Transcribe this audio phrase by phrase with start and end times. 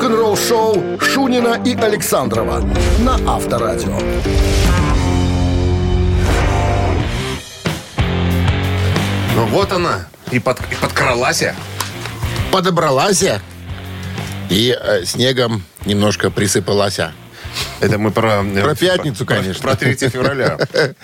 [0.00, 2.64] Рок-н-ролл-шоу Шунина и Александрова
[3.00, 3.98] на Авторадио.
[9.36, 11.44] Ну вот она, и, под, и подкралась.
[12.50, 13.22] Подобралась
[14.48, 16.98] и э, снегом немножко присыпалась.
[17.80, 18.42] Это мы про...
[18.42, 19.62] э, Про пятницу, про- конечно.
[19.62, 20.56] Про 3 февраля.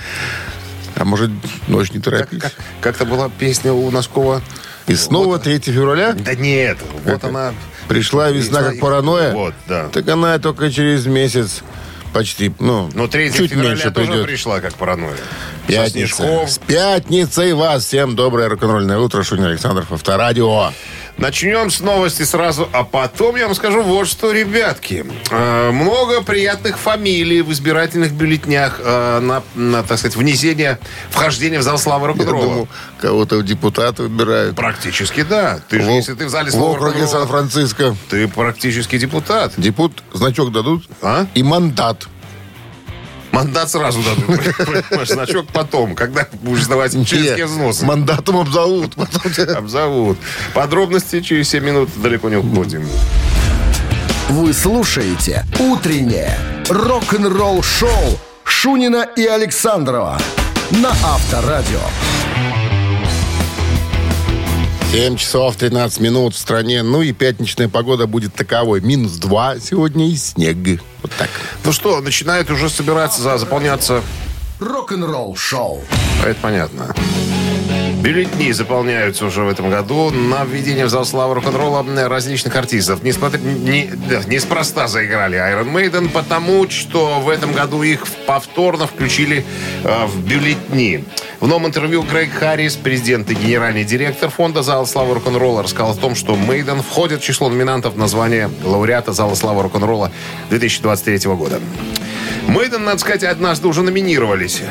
[0.99, 1.31] А может,
[1.69, 2.41] ночь не торопись.
[2.41, 4.41] Как- Как-то была песня у Носкова.
[4.87, 7.53] И снова 3 февраля Да нет, вот она...
[7.89, 9.33] пришла весна как паранойя.
[9.33, 9.89] Вот, да.
[9.89, 11.63] Так она только через месяц
[12.13, 14.27] почти, ну, Но 3 чуть февраля меньше тоже придет.
[14.27, 15.17] пришла как паранойя.
[15.67, 16.47] Пятница.
[16.47, 17.85] С пятницей вас.
[17.85, 19.23] Всем доброе рок-н-ролльное утро.
[19.23, 20.73] Шунин Александров, Авторадио.
[21.19, 25.07] Начнем с новости сразу, а потом я вам скажу вот что, ребятки.
[25.31, 31.63] Э, много приятных фамилий в избирательных бюллетнях э, на, на, так сказать, внесение, вхождение в
[31.63, 32.43] зал славы рок-н-ролла.
[32.45, 32.69] думал,
[33.01, 34.57] кого-то в депутаты выбирают.
[34.57, 35.61] Практически да.
[35.71, 37.97] Ты же, В- если ты в зале В славы округе рок-н-ролла, Сан-Франциско.
[38.11, 39.55] ты практически депутат.
[39.57, 41.27] Депут значок дадут А?
[41.35, 42.09] и мандат.
[43.37, 44.57] Мандат сразу дадут.
[44.57, 47.85] Понимаешь, Значок потом, когда будешь сдавать членские взносы.
[47.85, 48.95] Мандатом обзовут.
[49.55, 50.17] Обзовут.
[50.55, 52.89] Подробности через 7 минут далеко не уходим.
[54.31, 56.39] Вы слушаете «Утреннее
[56.71, 60.19] рок-н-ролл-шоу» Шунина и Александрова
[60.71, 61.81] на Авторадио.
[64.93, 66.83] 7 часов 13 минут в стране.
[66.83, 68.81] Ну и пятничная погода будет таковой.
[68.81, 70.57] Минус 2 сегодня и снег.
[71.03, 71.29] Вот так.
[71.65, 74.03] Ну что, начинает уже собираться, за- заполняться
[74.59, 75.83] Рок-н-ролл-шоу.
[76.25, 76.95] Это понятно.
[78.01, 83.03] Бюллетени заполняются уже в этом году на введение в зал славы рок-н-ролла различных артистов.
[83.03, 89.45] Несмотря, не, да, неспроста заиграли Iron Maiden, потому что в этом году их повторно включили
[89.83, 91.05] э, в бюллетени.
[91.41, 95.95] В новом интервью Грег Харрис, президент и генеральный директор фонда Зала славы рок-н-ролла, рассказал о
[95.95, 100.11] том, что Мейден входит в число номинантов на звание лауреата Зала славы рок-н-ролла
[100.49, 101.61] 2023 года.
[102.49, 104.63] Мейден, надо сказать, однажды уже номинировались.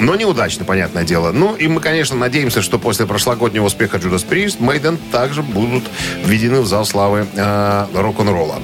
[0.00, 1.32] Но неудачно, понятное дело.
[1.32, 5.84] Ну, и мы, конечно, надеемся, что после прошлогоднего успеха Judas Priest Мейден также будут
[6.24, 8.62] введены в зал славы э, рок-н-ролла.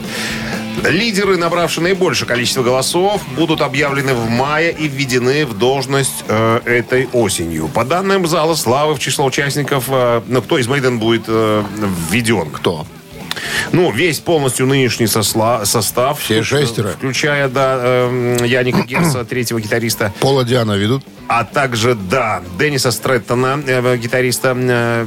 [0.82, 7.08] Лидеры, набравшие наибольшее количество голосов, будут объявлены в мае и введены в должность э, этой
[7.12, 7.68] осенью.
[7.68, 11.62] По данным зала славы, в число участников, э, ну, кто из Мейден будет э,
[12.10, 12.50] введен?
[12.50, 12.86] Кто?
[13.72, 16.20] Ну, весь полностью нынешний сосла- состав.
[16.20, 16.88] Все шестеро?
[16.88, 20.12] Включая, да, эм, Яника Герса, третьего гитариста.
[20.20, 21.02] Пола Диана ведут?
[21.26, 25.06] А также, да, Денниса Стрэттона, э, гитариста э,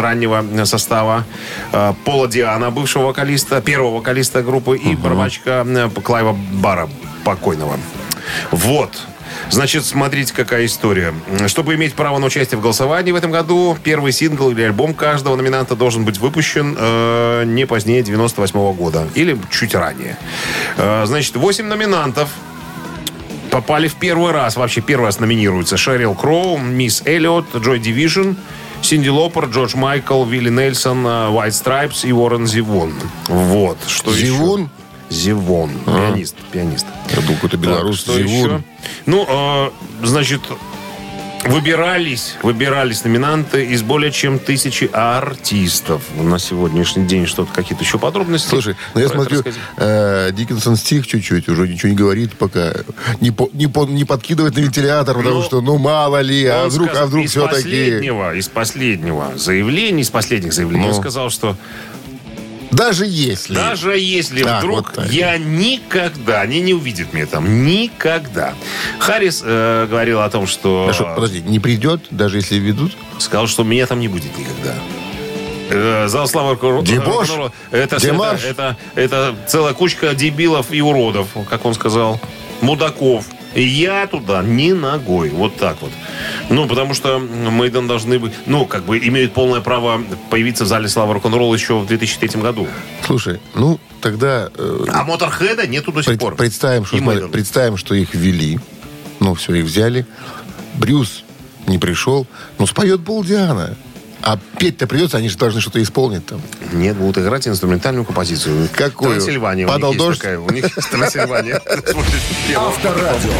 [0.00, 1.24] раннего состава,
[1.72, 6.88] э, Пола Ди'Анно, бывшего вокалиста, первого вокалиста группы, и барабанщика э, Клайва Барра,
[7.24, 7.76] покойного.
[8.52, 9.00] Вот.
[9.50, 11.12] Значит, смотрите, какая история.
[11.46, 15.34] Чтобы иметь право на участие в голосовании в этом году, первый сингл или альбом каждого
[15.36, 19.08] номинанта должен быть выпущен э, не позднее 98 года.
[19.14, 20.16] Или чуть ранее.
[20.76, 22.30] Э, значит, 8 номинантов
[23.50, 25.76] попали в первый раз, вообще первый раз номинируются.
[25.76, 28.34] Шерил Кроу, Мисси Эллиотт, Joy Division,
[28.82, 32.94] Синди Лопер, Джордж Майкл, Вилли Нельсон, White Stripes и Уоррен Зивон.
[33.26, 33.78] Вот.
[33.86, 34.68] Что еще?
[35.10, 35.70] Зивун?
[35.70, 35.70] Зивон.
[35.84, 36.36] Пианист.
[36.52, 36.86] Пианист.
[37.10, 38.04] Я думал, какой-то белорус.
[38.04, 38.44] Так, что Зивун.
[38.50, 38.62] еще?
[39.06, 39.70] Ну, э,
[40.06, 40.40] значит,
[41.44, 46.02] выбирались, выбирались номинанты из более чем тысячи артистов.
[46.16, 48.48] На сегодняшний день что-то, какие-то еще подробности.
[48.48, 49.42] Слушай, ну я смотрю,
[49.78, 52.72] э, Диккенсон стих чуть-чуть, уже ничего не говорит пока.
[53.20, 56.68] Не, по- не, по- не подкидывает на вентилятор, потому Ну, что, ну, мало ли, а
[56.68, 57.54] вдруг, сказал, а вдруг из все-таки...
[57.62, 60.94] последнего, из последнего заявления, из последних заявлений, Ну.
[60.94, 61.56] он сказал, что
[62.70, 63.54] Даже если...
[63.54, 68.54] даже если Так, вдруг вот я никогда, они не увидят меня там, никогда.
[68.98, 70.86] Харрис э, говорил о том, что...
[70.88, 72.92] А что, подожди, не придет, даже если ведут?
[73.18, 74.74] Сказал, что меня там не будет никогда.
[75.70, 77.28] Э, Зал славы рок- Дебош?
[77.70, 82.20] Это, это, это, это целая кучка дебилов и уродов, как он сказал.
[82.60, 83.24] Мудаков.
[83.54, 85.30] Я туда ни ногой.
[85.30, 85.90] Вот так вот.
[86.50, 88.32] Ну, потому что Мейден должны быть...
[88.46, 90.00] Ну, как бы имеют полное право
[90.30, 92.68] появиться в зале славы рок-н-ролла еще в 2003 году.
[93.04, 96.36] Слушай, ну, тогда э, А Моторхеда нету до сих пред- пор.
[96.36, 98.60] представим, что, смотри, представим, что их ввели.
[99.18, 100.06] Ну, все, их взяли.
[100.74, 101.24] Брюс
[101.66, 102.26] не пришел.
[102.58, 103.76] Ну, споет Пол Диана.
[104.22, 106.40] А петь-то придется, они же должны что-то исполнить там.
[106.72, 108.68] Нет, будут играть инструментальную композицию.
[108.74, 109.12] Какую?
[109.16, 109.64] Трансильвания.
[109.66, 110.18] у Падал них дождь?
[110.20, 110.38] такая.
[110.38, 111.60] У них есть Трансильвания.
[112.56, 113.30] Авторадио.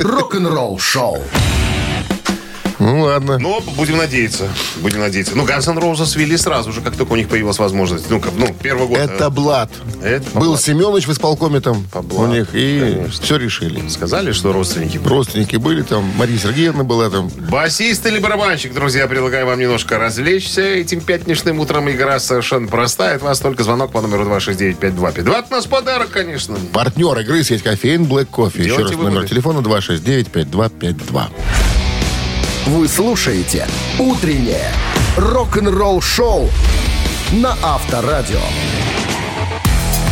[0.00, 1.22] Рок-н-ролл-шоу.
[2.80, 3.38] Ну, ладно.
[3.38, 4.48] Но будем надеяться.
[4.76, 5.36] Будем надеяться.
[5.36, 8.08] Ну, Guns N' Roses свели сразу же, как только у них появилась возможность.
[8.10, 8.98] Ну, как, ну первый год.
[8.98, 9.70] Это э, Блад.
[10.02, 10.62] Это Был Блад.
[10.62, 13.22] Семенович в исполкоме там По у них, и конечно.
[13.22, 13.86] все решили.
[13.88, 15.08] Сказали, что родственники были.
[15.12, 17.28] Родственники были там, Мария Сергеевна была там.
[17.50, 20.62] Басист или барабанщик, друзья, предлагаю вам немножко развлечься.
[20.62, 23.16] Этим пятничным утром игра совершенно простая.
[23.16, 25.34] От вас только звонок по номеру 269-5252.
[25.34, 26.56] От нас подарок, конечно.
[26.72, 28.60] Партнер игры сеть кофеин Black Coffee.
[28.60, 29.28] Еще Делайте раз номер выводы.
[29.28, 31.26] телефона 269-5252.
[32.70, 33.66] Вы слушаете
[33.98, 34.70] «Утреннее
[35.16, 36.48] рок-н-ролл-шоу»
[37.32, 38.38] на Авторадио.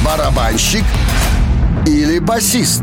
[0.05, 0.83] Барабанщик
[1.87, 2.83] или басист?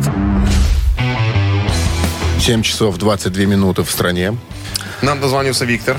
[2.39, 4.37] 7 часов 22 минуты в стране.
[5.01, 5.97] Нам дозвонился Виктор.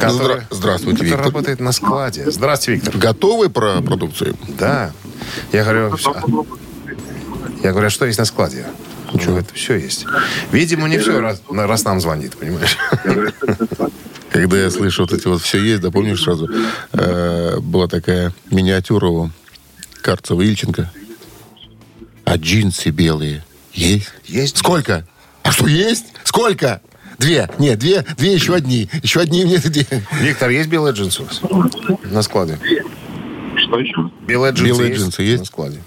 [0.00, 1.26] Который, Здра- здравствуйте, который Виктор.
[1.26, 2.30] работает на складе.
[2.30, 2.96] Здравствуйте, Виктор.
[3.00, 4.36] Готовы про продукцию?
[4.48, 4.92] Да.
[5.52, 6.14] Я говорю, всё.
[7.64, 8.64] я говорю, а что есть на складе?
[9.12, 10.06] Ничего, это все есть.
[10.52, 12.76] Видимо, не все, раз, раз нам звонит, понимаешь?
[14.30, 16.48] Когда я слышу вот эти вот все есть, да помнишь сразу,
[16.92, 19.30] э, была такая миниатюра у
[20.02, 20.90] Карцева Ильченко.
[22.24, 24.08] А джинсы белые есть?
[24.26, 24.58] Есть.
[24.58, 25.06] Сколько?
[25.42, 26.06] А что есть?
[26.24, 26.80] Сколько?
[27.18, 27.50] Две.
[27.58, 28.88] Нет, две, две еще одни.
[29.02, 29.86] Еще одни мне две.
[30.20, 31.40] Виктор, есть белые джинсы у вас?
[32.04, 32.58] На складе.
[33.56, 34.10] Что еще?
[34.26, 35.02] Белые джинсы, Белые есть?
[35.02, 35.40] джинсы есть?
[35.40, 35.82] На складе.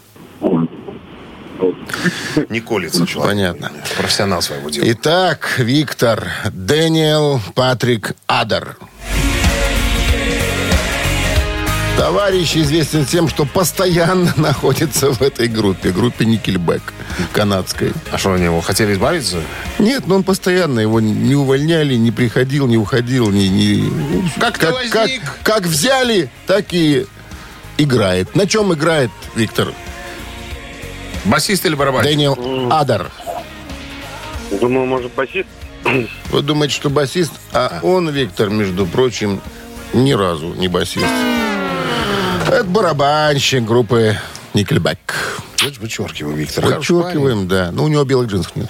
[2.49, 3.31] Не колется человек.
[3.31, 3.71] Понятно.
[3.97, 4.85] Профессионал своего дела.
[4.87, 8.77] Итак, Виктор, Дэниел Патрик Адер.
[11.97, 16.81] Товарищ известен тем, что постоянно находится в этой группе, группе Никельбэк
[17.31, 17.93] канадской.
[18.11, 19.41] А что, они его хотели избавиться?
[19.79, 23.47] Нет, но он постоянно его не увольняли, не приходил, не уходил, не...
[23.47, 23.91] не...
[24.39, 24.91] Как возник?
[24.91, 25.09] как,
[25.43, 27.05] как взяли, так и
[27.77, 28.35] играет.
[28.35, 29.73] На чем играет Виктор?
[31.25, 32.11] Басист или барабанщик?
[32.11, 33.11] Дэниел Адер.
[34.59, 35.47] Думаю, может, басист?
[36.31, 37.33] Вы думаете, что басист?
[37.51, 39.41] А он, Виктор, между прочим,
[39.93, 41.05] ни разу не басист.
[42.47, 44.17] Это барабанщик группы
[44.53, 45.41] Никельбэк.
[45.79, 46.63] Вычеркиваю, Виктор.
[46.63, 47.71] Подчеркиваем, да.
[47.71, 48.69] Но у него белых джинсов нет.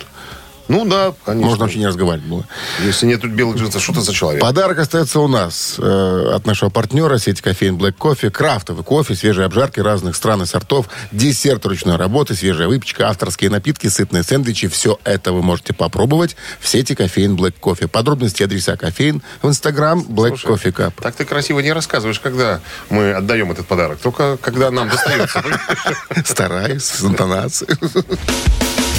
[0.68, 1.48] Ну да, конечно.
[1.48, 2.46] Можно вообще не разговаривать было.
[2.84, 4.42] Если нет тут белых джинсов, что ты за человек?
[4.42, 8.30] Подарок остается у нас э, от нашего партнера сети кофеин Black Coffee.
[8.30, 13.88] Крафтовый кофе, свежие обжарки разных стран и сортов, десерт ручной работы, свежая выпечка, авторские напитки,
[13.88, 14.68] сытные сэндвичи.
[14.68, 17.88] Все это вы можете попробовать в сети кофеин Black Coffee.
[17.88, 20.94] Подробности адреса кофеин в инстаграм Black Слушай, Coffee Cup.
[21.02, 24.00] Так ты красиво не рассказываешь, когда мы отдаем этот подарок.
[24.00, 25.44] Только когда нам достается.
[26.26, 27.78] Стараюсь, с интонацией.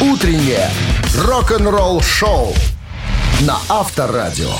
[0.00, 0.70] «Утреннее
[1.16, 2.54] рок-н-ролл-шоу»
[3.42, 4.50] на Авторадио.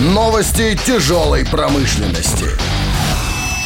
[0.00, 2.46] Новости тяжелой промышленности.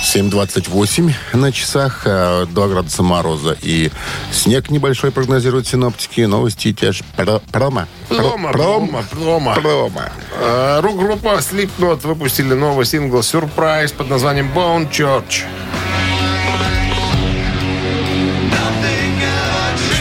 [0.03, 3.91] 7.28 на часах, э, 2 градуса мороза и
[4.33, 6.21] снег небольшой прогнозируют синоптики.
[6.21, 7.87] Новости тяж про- промо.
[8.09, 9.55] Про- Промо, пром- промо, промо.
[9.55, 10.03] промо.
[10.41, 15.45] А, Рок-группа Slipknot выпустили новый сингл «Сюрприз» под названием «Bone Church».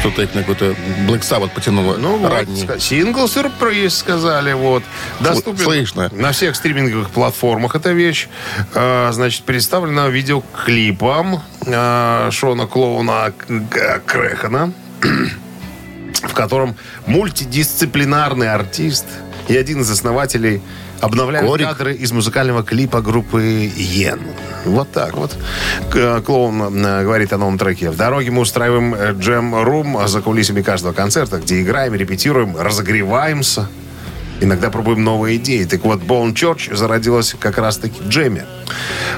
[0.03, 0.75] Что-то их на какой-то
[1.07, 1.95] Black Sabbath потянуло.
[1.95, 2.61] Ну, вот, ранний.
[2.61, 4.83] ска- сингл-сюрприз, сказали, вот.
[5.21, 6.09] Доступен Слышно.
[6.11, 8.27] на всех стриминговых платформах эта вещь.
[8.75, 14.73] А, значит, представлена видеоклипом а, Шона Клоуна К- Крэхана,
[16.23, 16.75] в котором
[17.06, 19.06] мультидисциплинарный артист
[19.47, 20.61] и один из основателей
[21.03, 21.67] обновляют Корик.
[21.67, 23.41] кадры из музыкального клипа группы
[23.75, 24.19] Йен.
[24.65, 25.35] Вот так вот.
[25.91, 27.89] К- Клоун э, говорит о новом треке.
[27.89, 33.67] В дороге мы устраиваем э, джем-рум за кулисами каждого концерта, где играем, репетируем, разогреваемся.
[34.41, 35.63] Иногда пробуем новые идеи.
[35.65, 38.45] Так вот, Bone Church зародилась как раз-таки в джеме.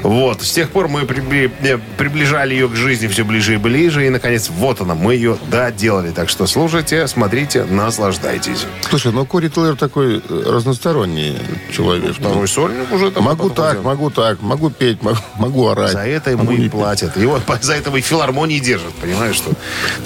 [0.05, 0.43] Вот.
[0.43, 4.05] С тех пор мы прибли- э, приближали ее к жизни все ближе и ближе.
[4.05, 6.11] И, наконец, вот она, мы ее доделали.
[6.11, 8.67] Так что слушайте, смотрите, наслаждайтесь.
[8.87, 11.35] Слушай, ну Кори Тейлор такой э, разносторонний
[11.75, 12.15] человек.
[12.15, 13.23] Второй сольник уже там.
[13.23, 15.93] Могу так, могу так, могу петь, могу, могу орать.
[15.93, 17.17] За это ему и платят.
[17.17, 19.51] Его за это и филармонии держат, понимаешь, что?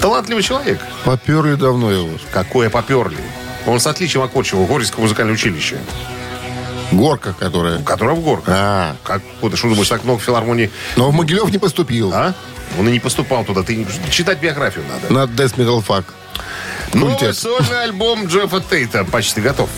[0.00, 0.80] Талантливый человек.
[1.04, 2.08] Поперли давно его.
[2.32, 3.18] Какое поперли.
[3.66, 5.76] Он с отличием окончил Горьевское музыкальное училище,
[6.92, 7.78] Горка, которая...
[7.82, 8.54] которое в Горках.
[8.56, 12.12] А, Как, куда, что думаешь, так много филармоний, но в Могилев не поступил.
[12.14, 12.34] а?
[12.78, 13.62] Он и не поступал туда.
[13.62, 15.12] Ты читать биографию надо.
[15.12, 16.04] На Death Metal Fuck.
[16.94, 17.36] Новый Культет.
[17.36, 19.68] сольный альбом Джеффа Тейта почти готов.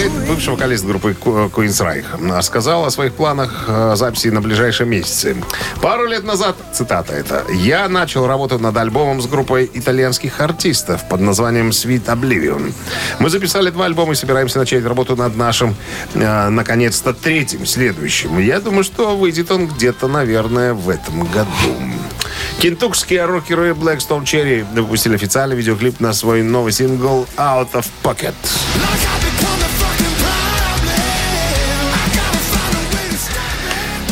[0.00, 5.36] Тейт, бывший вокалист группы Queensryche, сказал о своих планах э, записи на ближайшие месяцы.
[5.82, 11.20] Пару лет назад, цитата это, «Я начал работу над альбомом с группой итальянских артистов под
[11.20, 12.72] названием Sweet Oblivion.
[13.18, 15.76] Мы записали два альбома и собираемся начать работу над нашим,
[16.14, 18.38] э, наконец-то, третьим, следующим.
[18.38, 21.76] Я думаю, что выйдет он где-то, наверное, в этом году».
[22.58, 28.34] Кентукские рокеры Blackstone Cherry выпустили официальный видеоклип на свой новый сингл Out of Pocket.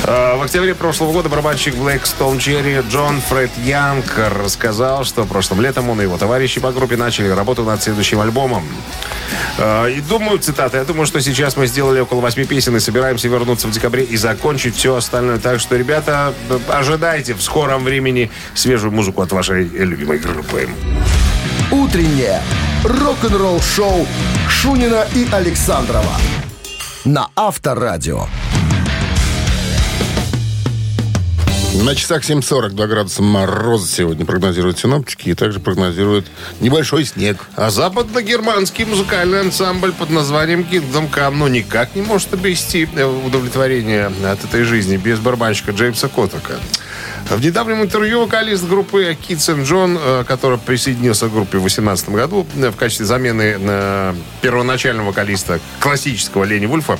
[0.09, 4.07] В октябре прошлого года барабанщик Blackstone Cherry Джон Фред Янг
[4.43, 8.65] рассказал, что прошлым летом он и его товарищи по группе начали работу над следующим альбомом.
[9.59, 13.29] А, И думаю, цитата, я думаю, что сейчас мы сделали около восьми песен и собираемся
[13.29, 15.39] вернуться в декабре и закончить все остальное.
[15.39, 16.33] Так что, ребята,
[16.69, 20.71] ожидайте в скором времени свежую музыку от вашей любимой группы.
[21.71, 22.41] Утреннее
[22.83, 24.07] рок-н-ролл-шоу
[24.49, 26.17] Шунина и Александрова
[27.05, 28.27] на Авторадио.
[31.75, 36.27] На часах 7.42 градуса мороза сегодня прогнозируют синоптики и также прогнозируют
[36.61, 37.47] небольшой снег.
[37.57, 44.07] А западно-германский музыкальный ансамбль под названием Kingdom Come ну, никак не может обрести э, удовлетворение
[44.07, 46.55] от этой жизни без барабанщика Джеймса Коттака.
[47.29, 52.09] В недавнем интервью вокалист группы Kids and John, э, который присоединился к группе в 2018
[52.09, 56.99] году э, в качестве замены первоначального вокалиста классического Лени Вульфа,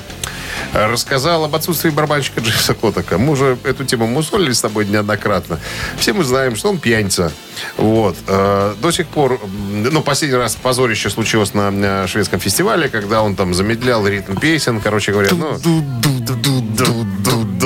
[0.73, 3.19] рассказал об отсутствии барабанщика Джеймса Коттака.
[3.19, 5.59] Мы уже эту тему мусолили с тобой неоднократно.
[5.99, 7.33] Все мы знаем, что он пьяница.
[7.77, 8.17] Вот.
[8.27, 13.35] Э, До сих пор, ну, последний раз позорище случилось на э, шведском фестивале, когда он
[13.37, 15.59] там замедлял ритм песен, короче говоря, ну...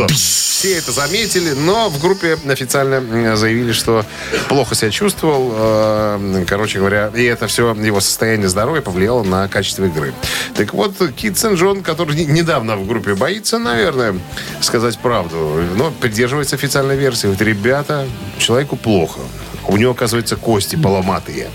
[0.09, 4.07] Все это заметили, но в группе официально заявили, что
[4.49, 6.17] плохо себя чувствовал.
[6.47, 10.15] Короче говоря, и это все его состояние здоровья повлияло на качество игры.
[10.55, 14.15] Так вот, Кит Сен Джон, который не- недавно в группе боится, наверное,
[14.61, 17.27] сказать правду, но придерживается официальной версии.
[17.27, 18.07] Вот, ребята,
[18.39, 19.21] человеку плохо.
[19.69, 21.49] У него, оказывается, кости поломатые.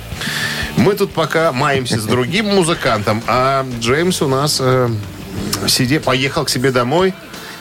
[0.78, 4.90] Мы тут пока маемся с другим музыкантом, а Джеймс у нас э,
[5.68, 7.14] сиде, поехал к себе домой,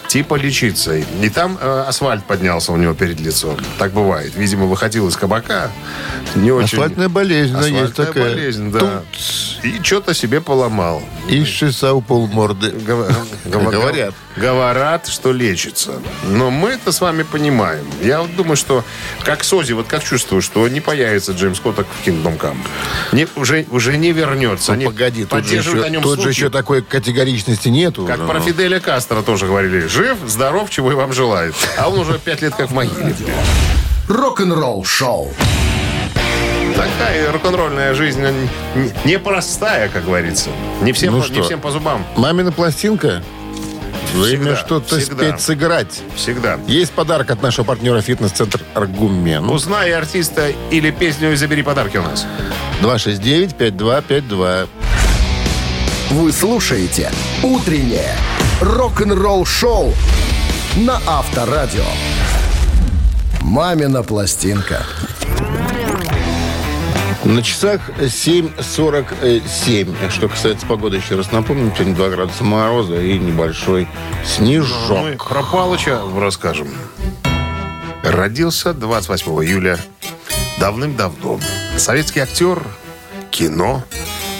[0.08, 0.94] типа лечиться.
[0.96, 3.56] И там э, асфальт поднялся у него перед лицом.
[3.78, 4.34] Так бывает.
[4.36, 5.70] Видимо, выходил из кабака.
[6.34, 6.78] Не очень...
[6.78, 8.24] Асфальтная болезнь, да, есть Асфальтная такая.
[8.24, 9.02] болезнь, да.
[9.62, 11.02] И что-то себе поломал.
[11.28, 12.70] И шиса полморды.
[13.44, 14.14] Говорят.
[14.36, 15.94] Говорят, что лечится.
[16.24, 17.86] Но мы это с вами понимаем.
[18.02, 18.84] Я вот думаю, что
[19.24, 22.58] как Сози, вот как чувствую, что не появится Джеймс Коттак в Kingdom Come.
[23.12, 24.74] Не, уже, уже не вернется.
[24.74, 28.04] Ну, Погоди, тут, же еще, о нем тут же еще такой категоричности нету.
[28.06, 29.86] Как Ну, про Фиделя Кастро тоже говорили.
[29.86, 31.54] Жив, здоров, чего и вам желают.
[31.78, 33.14] А он уже пять лет как в могиле.
[34.08, 35.32] Рок-н-ролл-шоу.
[36.76, 38.20] Такая рок-н-ролльная жизнь
[38.74, 40.50] не- непростая, как говорится.
[40.82, 41.42] Не всем, Ну по, не что?
[41.44, 42.04] всем по зубам.
[42.16, 43.22] Мамина пластинка.
[44.14, 46.02] Время что-то спеть, сыграть.
[46.14, 46.58] Всегда.
[46.66, 49.48] Есть подарок от нашего партнера фитнес-центр «Аргумен».
[49.50, 52.26] Узнай артиста или песню и забери подарки у нас.
[52.82, 54.68] 269-5252.
[56.10, 57.10] Вы слушаете
[57.42, 58.14] «Утреннее
[58.60, 59.92] рок-н-ролл-шоу»
[60.76, 61.84] на Авторадио.
[63.40, 64.84] «Мамина пластинка».
[67.26, 70.10] На часах 7.47.
[70.10, 73.88] Что касается погоды, еще раз напомню, сегодня 2 градуса мороза и небольшой
[74.24, 75.00] снежок.
[75.00, 76.68] Мы про Палыча расскажем.
[78.04, 79.76] Родился 28 июля
[80.60, 81.40] давным-давно.
[81.76, 82.62] Советский актер,
[83.32, 83.82] кино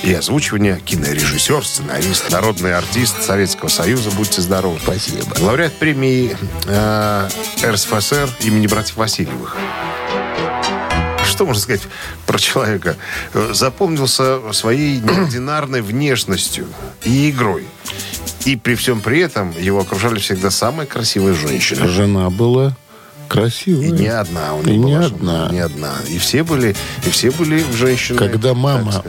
[0.05, 4.13] и озвучивание, кинорежиссер, сценарист, народный артист Советского Союза.
[4.13, 4.79] Будьте здоровы.
[4.81, 5.27] Спасибо.
[5.41, 7.29] Лауреат премии э,
[7.65, 9.57] РСФСР имени братьев Васильевых.
[11.37, 11.83] Что можно сказать
[12.27, 12.97] про человека?
[13.53, 16.67] Запомнился своей неординарной внешностью
[17.05, 17.67] и игрой.
[18.47, 21.89] И при всем при этом его окружали всегда самые красивые женщины.
[21.89, 22.75] Жена была
[23.29, 23.89] красивая.
[23.89, 25.33] И не одна у него И не была одна.
[25.41, 25.95] жена, Не одна.
[26.09, 26.75] И все были,
[27.05, 28.19] и все были женщины.
[28.19, 29.05] Когда мама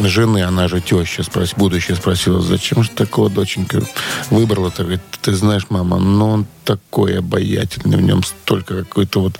[0.00, 3.82] жены, она же теща, спрос, будущая, спросила, зачем же такого доченька
[4.28, 4.70] выбрала?
[4.70, 9.38] Так, говорит, ты знаешь, мама, ну он такой обаятельный, в нем столько какой-то вот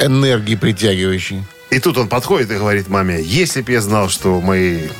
[0.00, 1.44] энергии притягивающей.
[1.70, 4.90] И тут он подходит и говорит маме, если бы я знал, что у моей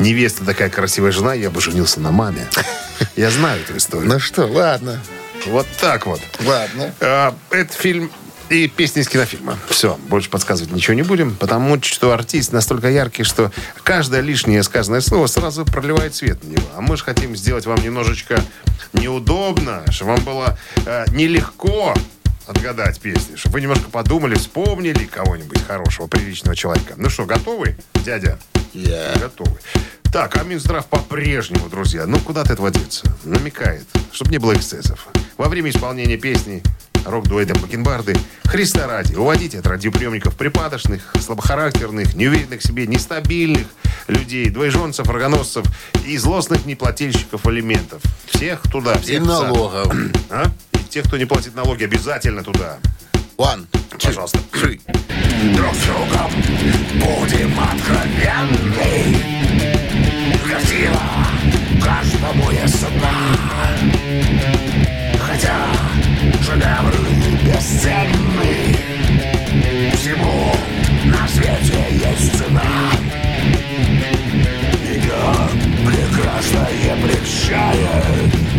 [0.00, 2.46] невесты такая красивая жена, я бы женился на маме.
[3.16, 4.08] Я знаю эту историю.
[4.08, 5.00] Ну что, ладно,
[5.46, 6.20] Вот так вот.
[6.44, 6.92] ладно.
[7.00, 8.10] А, Это фильм
[8.48, 9.56] и песни из кинофильма.
[9.68, 13.52] Все, больше подсказывать ничего не будем, потому что артист настолько яркий, что
[13.84, 16.66] каждое лишнее сказанное слово сразу проливает свет на него.
[16.76, 18.40] А мы же хотим сделать вам немножечко
[18.92, 21.94] неудобно, чтобы вам было э, нелегко
[22.48, 26.94] отгадать песни, чтобы вы немножко подумали, вспомнили кого-нибудь хорошего, приличного человека.
[26.96, 28.38] Ну что, готовы, дядя?
[28.72, 29.14] Я.
[29.20, 29.58] Готовы.
[30.12, 33.04] Так, а Минздрав по-прежнему, друзья, ну куда от этого деться?
[33.24, 35.06] Намекает, чтобы не было эксцессов.
[35.36, 36.62] Во время исполнения песни
[37.04, 43.66] рок-дуэтом Бакенбарды Христа ради, уводите от радиоприемников припадочных, слабохарактерных, неуверенных в себе, нестабильных
[44.06, 45.66] людей, двоеженцев, рогоносцев
[46.06, 48.02] и злостных неплательщиков алиментов.
[48.26, 49.94] Всех туда, всех И налогов.
[50.30, 50.50] А?
[50.88, 52.78] И тех, кто не платит налоги, обязательно туда.
[53.36, 54.38] One, two, Пожалуйста.
[54.52, 54.80] three.
[55.54, 56.30] Друг с другом
[56.94, 59.16] будем откровенны
[60.48, 61.02] Красиво
[61.84, 63.12] каждому ясна
[65.20, 65.66] Хотя
[66.42, 67.10] шедевры
[67.44, 68.78] бесценны
[69.94, 70.54] Всему
[71.04, 72.62] на свете есть цена
[74.88, 75.20] Ее
[75.86, 78.57] прекрасное прельщает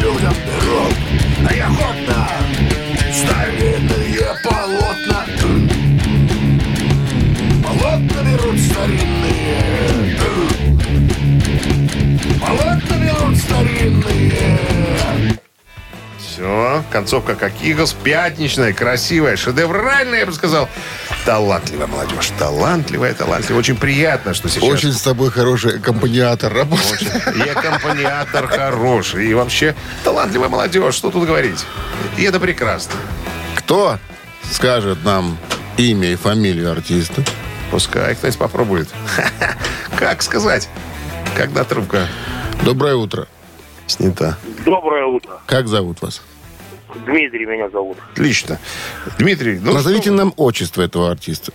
[0.00, 0.94] людям берут
[1.48, 2.28] А я охотно.
[3.12, 5.15] Старинные Полотна
[16.36, 20.68] Все, концовка как Иглс, пятничная, красивая, шедевральная, я бы сказал.
[21.24, 23.58] Талантливая молодежь, талантливая, талантливая.
[23.58, 24.62] Очень приятно, что сейчас...
[24.62, 27.10] Очень с тобой хороший аккомпаниатор работает.
[27.26, 27.40] Очень.
[27.40, 29.28] И аккомпаниатор хороший.
[29.28, 29.74] И вообще
[30.04, 30.94] талантливая молодежь.
[30.94, 31.64] Что тут говорить?
[32.18, 32.96] И это прекрасно.
[33.54, 33.98] Кто
[34.52, 35.38] скажет нам
[35.78, 37.24] имя и фамилию артиста?
[37.70, 38.88] Пускай кто-нибудь попробует.
[39.98, 40.68] Как сказать,
[41.34, 42.06] когда трубка
[42.62, 43.26] Доброе утро.
[43.86, 44.36] Снята?
[44.64, 45.40] Доброе утро.
[45.46, 46.22] Как зовут вас?
[47.04, 47.98] Дмитрий меня зовут.
[48.12, 48.58] Отлично.
[49.18, 51.52] Дмитрий, ну Назовите что нам отчество этого артиста.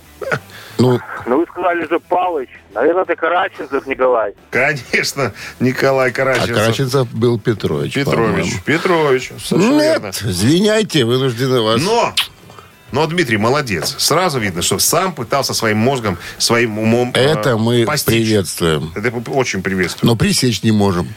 [0.78, 2.50] Ну, Ну, вы сказали же Палыч.
[2.74, 4.34] Наверное, это Караченцев Николай.
[4.50, 6.56] Конечно, Николай а Караченцев.
[6.56, 7.94] Караченцев был Петрович.
[7.94, 8.16] Петрович.
[8.30, 8.52] по-моему.
[8.66, 9.32] Петрович.
[9.44, 10.06] совершенно верно.
[10.08, 11.82] Нет, извиняйте, вынуждены вас...
[11.82, 12.14] Но,
[12.92, 13.96] но Дмитрий молодец.
[14.00, 18.16] Сразу видно, что сам пытался своим мозгом, своим умом э, Это мы постичь.
[18.16, 18.92] приветствуем.
[18.96, 20.12] Это очень приветствуем.
[20.12, 21.08] Но пресечь не можем.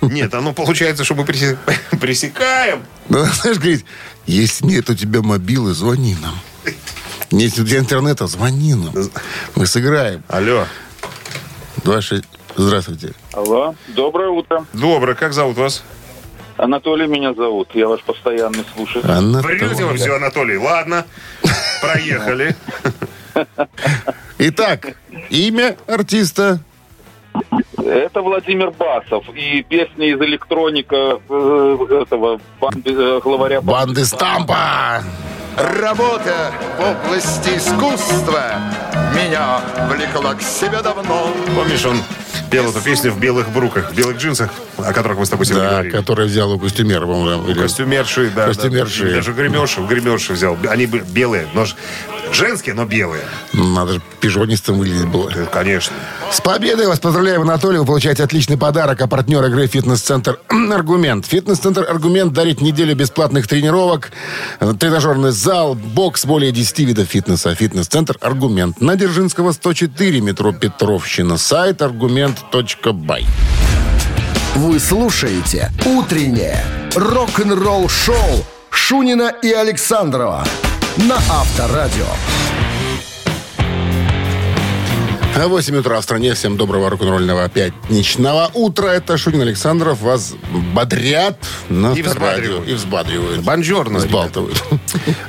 [0.00, 1.58] Нет, оно получается, что мы пресе-
[2.00, 2.82] пресекаем.
[3.08, 3.84] Ну, знаешь, говорить,
[4.26, 6.38] если нет у тебя мобилы, звони нам.
[7.30, 8.94] Если у тебя интернета, звони нам.
[9.54, 10.22] Мы сыграем.
[10.28, 10.66] Алло.
[11.84, 12.24] 26...
[12.56, 13.12] Здравствуйте.
[13.32, 14.64] Алло, доброе утро.
[14.72, 15.82] Доброе, как зовут вас?
[16.56, 19.10] Анатолий меня зовут, я ваш постоянный слушатель.
[19.10, 20.56] Анна Врете вы все, Анатолий.
[20.56, 21.04] Ладно,
[21.82, 22.56] проехали.
[24.38, 24.96] Итак,
[25.28, 26.60] имя артиста.
[27.86, 35.02] Это Владимир Басов и песни из электроника э, этого банды, э, главаря Банды Стампа.
[35.56, 38.42] Работа в области искусства
[39.14, 41.28] Меня влекла к себе давно.
[41.54, 42.02] Помнишь, он
[42.62, 45.64] пел эту песню в белых бруках, в белых джинсах, о которых мы с тобой сегодня
[45.64, 45.92] Да, говорили.
[45.92, 47.46] который взял у костюмера, по-моему.
[47.48, 48.46] или- Костюмерши, да.
[48.46, 49.08] Костюмерши.
[49.08, 49.14] да.
[49.16, 50.56] Даже гримерши, гримерши взял.
[50.68, 51.66] Они белые, но
[52.32, 53.22] женские, но белые.
[53.52, 55.30] Надо же пижонистым выглядеть было.
[55.34, 55.94] Э, Конечно.
[56.32, 57.78] С победой вас поздравляем, Анатолий.
[57.78, 59.00] Вы получаете отличный подарок.
[59.00, 61.26] А партнер игры «Фитнес-центр Аргумент».
[61.26, 64.10] «Фитнес-центр Аргумент» дарит неделю бесплатных тренировок,
[64.60, 67.54] э, тренажерный зал, бокс, более 10 видов фитнеса.
[67.54, 68.80] «Фитнес-центр Аргумент».
[68.80, 71.36] На Дзержинского, 104, метро Петровщина.
[71.38, 71.82] Сайт
[72.52, 73.26] аргумент.бай.
[74.54, 80.44] Вы слушаете «Утреннее рок-н-ролл-шоу» Шунина и Александрова
[80.96, 82.06] на Авторадио.
[85.38, 86.32] А 8 утра в стране.
[86.32, 88.86] Всем доброго рок-н-ролльного пятничного утра.
[88.86, 90.00] Это Шунин Александров.
[90.00, 90.32] Вас
[90.72, 92.66] бодрят на И взбадривают.
[92.66, 93.42] И взбадривают.
[93.42, 94.64] Бонжорно, Взбалтывают.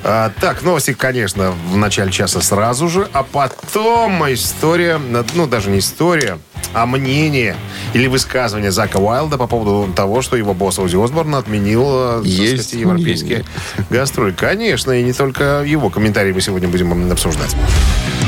[0.05, 4.97] А, так, новости, конечно, в начале часа сразу же, а потом история,
[5.33, 6.39] ну, даже не история,
[6.73, 7.55] а мнение
[7.93, 12.69] или высказывание Зака Уайлда по поводу того, что его босс Ози Осборн отменил э, Есть
[12.69, 13.45] сказать, европейские
[13.89, 14.31] гастроли.
[14.31, 17.55] Конечно, и не только его комментарии мы сегодня будем обсуждать.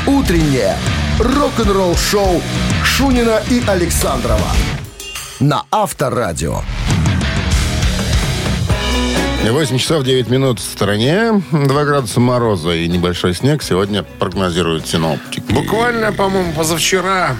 [0.06, 0.76] «Утреннее
[1.18, 2.42] рок-н-ролл-шоу»
[2.84, 4.48] Шунина и Александрова
[5.40, 6.60] на Авторадио.
[9.48, 11.42] 8 часов 9 минут в стороне.
[11.50, 15.42] 2 градуса мороза и небольшой снег сегодня прогнозируют синоптики.
[15.50, 17.34] Буквально, по-моему, позавчера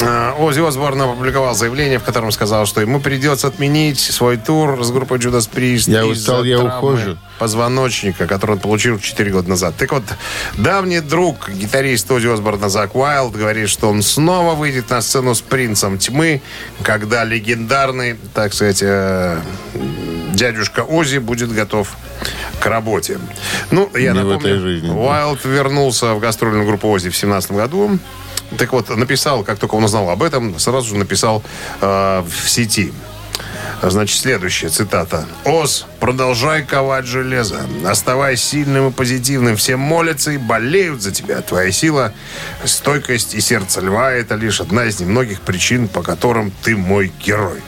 [0.00, 4.90] э, Ози Осборн опубликовал заявление, в котором сказал, что ему придется отменить свой тур с
[4.90, 7.16] группой Judas Priest Я устал, я ухожу.
[7.38, 9.74] позвоночника, который он получил 4 года назад.
[9.76, 10.02] Так вот,
[10.56, 15.40] давний друг, гитарист Ози Осборна Зак Уайлд говорит, что он снова выйдет на сцену с
[15.40, 16.40] «Принцем тьмы»,
[16.82, 19.40] когда легендарный, так сказать, э,
[20.32, 21.96] дядюшка Ози будет готов
[22.60, 23.18] к работе.
[23.70, 24.90] Ну, я Не в напомню, этой жизни.
[24.90, 27.98] Уайлд вернулся в гастрольную группу Ози в 17 году.
[28.56, 31.42] Так вот, написал, как только он узнал об этом, сразу же написал
[31.80, 32.92] э, в сети.
[33.82, 35.26] Значит, следующая цитата.
[35.44, 37.60] «Оз, продолжай ковать железо.
[37.86, 39.56] Оставайся сильным и позитивным.
[39.56, 41.40] Все молятся и болеют за тебя.
[41.42, 42.12] Твоя сила,
[42.64, 47.60] стойкость и сердце льва– это лишь одна из немногих причин, по которым ты мой герой.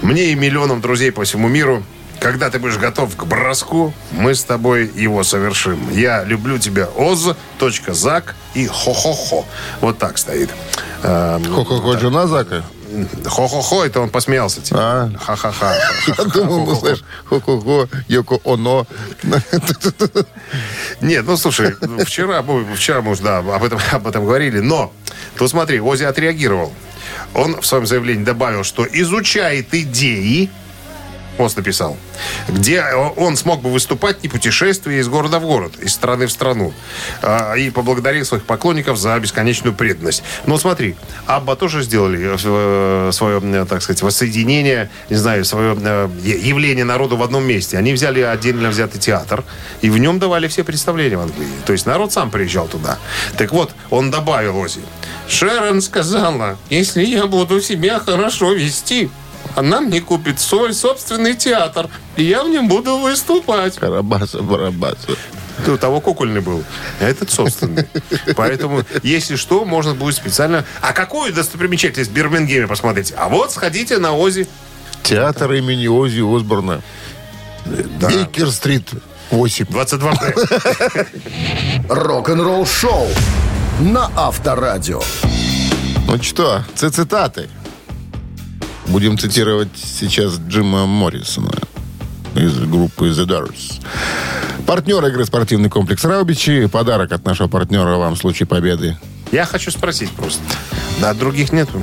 [0.00, 1.82] Мне и миллионам друзей по всему миру
[2.20, 5.90] когда ты будешь готов к броску, мы с тобой его совершим.
[5.90, 9.44] Я люблю тебя, Оз, точка, Зак и хо-хо-хо.
[9.80, 10.50] Вот так стоит.
[11.02, 12.64] Эм, Хо-хо-хо, жена Зака?
[13.26, 14.60] Хо-хо-хо, это он посмеялся.
[14.62, 14.80] Типа.
[14.80, 15.10] А.
[15.20, 15.74] Ха-ха-ха.
[16.18, 18.86] Я думал, ну, знаешь, хо-хо-хо, Йоко Оно.
[21.00, 24.92] Нет, ну слушай, вчера, мы- вчера мы уже да, об, этом, об этом говорили, но
[25.36, 26.72] тут смотри, Ози отреагировал.
[27.34, 30.50] Он в своем заявлении добавил, что изучает идеи,
[31.38, 31.96] пост написал,
[32.48, 32.82] где
[33.16, 36.72] он смог бы выступать не путешествуя из города в город, из страны в страну.
[37.22, 40.22] А, И поблагодарил своих поклонников за бесконечную преданность.
[40.46, 40.96] Но смотри,
[41.26, 47.16] Абба тоже сделали э, свое, э, так сказать, воссоединение, не знаю, свое э, явление народу
[47.16, 47.78] в одном месте.
[47.78, 49.44] Они взяли отдельно взятый театр,
[49.80, 51.46] и в нем давали все представления в Англии.
[51.64, 52.98] То есть народ сам приезжал туда.
[53.36, 54.80] Так вот, он добавил Ози.
[55.28, 59.10] Шерон сказала, если я буду себя хорошо вести,
[59.58, 63.76] она мне купит свой собственный театр, и я в нем буду выступать.
[63.76, 65.16] Карабаса, барабаса.
[65.66, 66.62] У того кукольный был,
[67.00, 67.88] а этот собственный.
[68.36, 70.64] Поэтому, если что, можно будет специально...
[70.80, 73.12] А какую достопримечательность в Бирмингеме посмотреть?
[73.16, 74.46] А вот сходите на Ози.
[75.02, 76.80] Театр имени Ози Осборна.
[77.66, 78.88] Бейкер-стрит
[79.30, 79.66] 8.
[79.66, 81.06] 22 Б.
[81.88, 83.08] Рок-н-ролл шоу
[83.80, 85.02] на Авторадио.
[86.06, 87.48] Ну что, цитаты.
[88.88, 91.52] Будем цитировать сейчас Джима Моррисона
[92.34, 93.82] из группы The Doors.
[94.66, 96.66] Партнер игры спортивный комплекс Раубичи.
[96.66, 98.96] Подарок от нашего партнера вам в случае победы.
[99.32, 100.42] Я хочу спросить просто.
[101.00, 101.82] Да, других нету.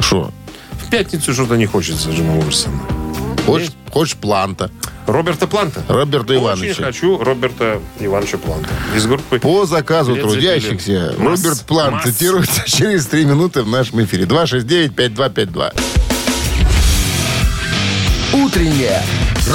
[0.00, 0.30] Что?
[0.72, 2.80] В пятницу что-то не хочется Джима Моррисона.
[3.46, 4.70] Хочешь, хочешь Планта?
[5.06, 5.82] Роберта Планта.
[5.88, 6.84] Роберта Очень Ивановича.
[6.84, 8.68] хочу Роберта Ивановича Планта.
[8.94, 9.40] Из группы...
[9.40, 12.04] По заказу Лед трудящихся Роберт Плант масс.
[12.04, 14.24] цитируется через три минуты в нашем эфире.
[14.26, 16.01] 269-5252.
[18.34, 19.02] Утреннее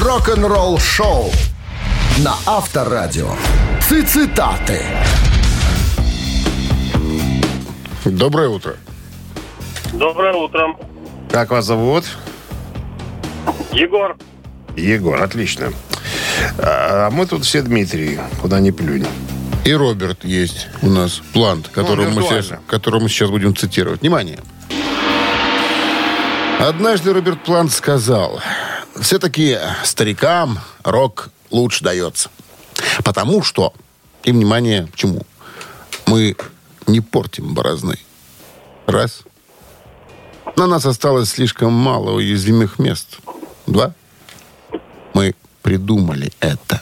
[0.03, 1.31] рок-н-ролл шоу
[2.19, 3.31] на Авторадио.
[3.81, 4.81] Цитаты.
[8.05, 8.75] Доброе утро.
[9.93, 10.75] Доброе утро.
[11.31, 12.05] Как вас зовут?
[13.71, 14.15] Егор,
[14.75, 15.73] Егор, отлично.
[16.59, 19.07] А мы тут все Дмитрий, куда ни плюнь.
[19.65, 24.01] И Роберт есть у нас, Плант, которого, мы сейчас, которого мы сейчас будем цитировать.
[24.01, 24.39] Внимание.
[26.59, 28.41] Однажды Роберт Плант сказал,
[29.01, 32.29] все-таки старикам рок лучше дается.
[33.03, 33.73] Потому что,
[34.23, 35.21] и внимание, почему?
[36.05, 36.35] Мы
[36.85, 37.97] не портим борозны.
[38.85, 39.23] Раз.
[40.55, 43.17] На нас осталось слишком мало уязвимых мест.
[43.65, 43.93] Два.
[45.13, 46.81] Мы придумали это.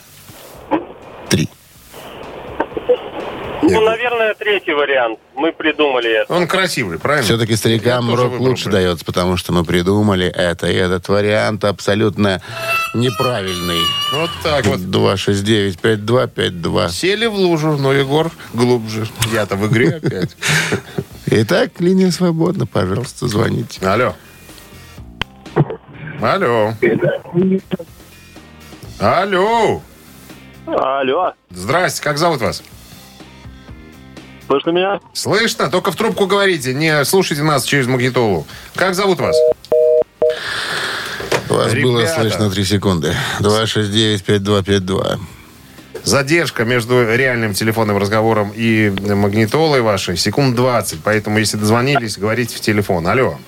[3.70, 5.18] Ну, наверное, третий вариант.
[5.34, 6.32] Мы придумали это.
[6.32, 7.24] Он красивый, правильно?
[7.24, 10.68] Все-таки старикам рок лучше дается, потому что мы придумали это.
[10.68, 12.40] И этот вариант абсолютно
[12.94, 13.80] неправильный.
[14.12, 14.80] Вот так вот.
[14.80, 16.90] 269-5252.
[16.90, 19.06] Сели в лужу, но Егор глубже.
[19.32, 20.34] Я-то в игре опять.
[21.26, 22.66] Итак, линия свободна.
[22.66, 23.86] Пожалуйста, звоните.
[23.86, 24.14] Алло.
[26.22, 26.72] Алло.
[28.98, 29.82] Алло.
[30.66, 32.62] Алло, Здрасте, как зовут вас?
[34.46, 35.00] Слышно меня?
[35.12, 38.46] Слышно, только в трубку говорите, не слушайте нас через магнитолу.
[38.74, 39.36] Как зовут вас?
[41.48, 42.20] Вас было Ребята.
[42.20, 43.14] слышно 3 секунды.
[43.40, 45.18] 269-5252.
[46.04, 51.00] Задержка между реальным телефонным разговором и магнитолой вашей секунд 20.
[51.02, 53.06] Поэтому, если дозвонились, говорите в телефон.
[53.08, 53.38] Алло.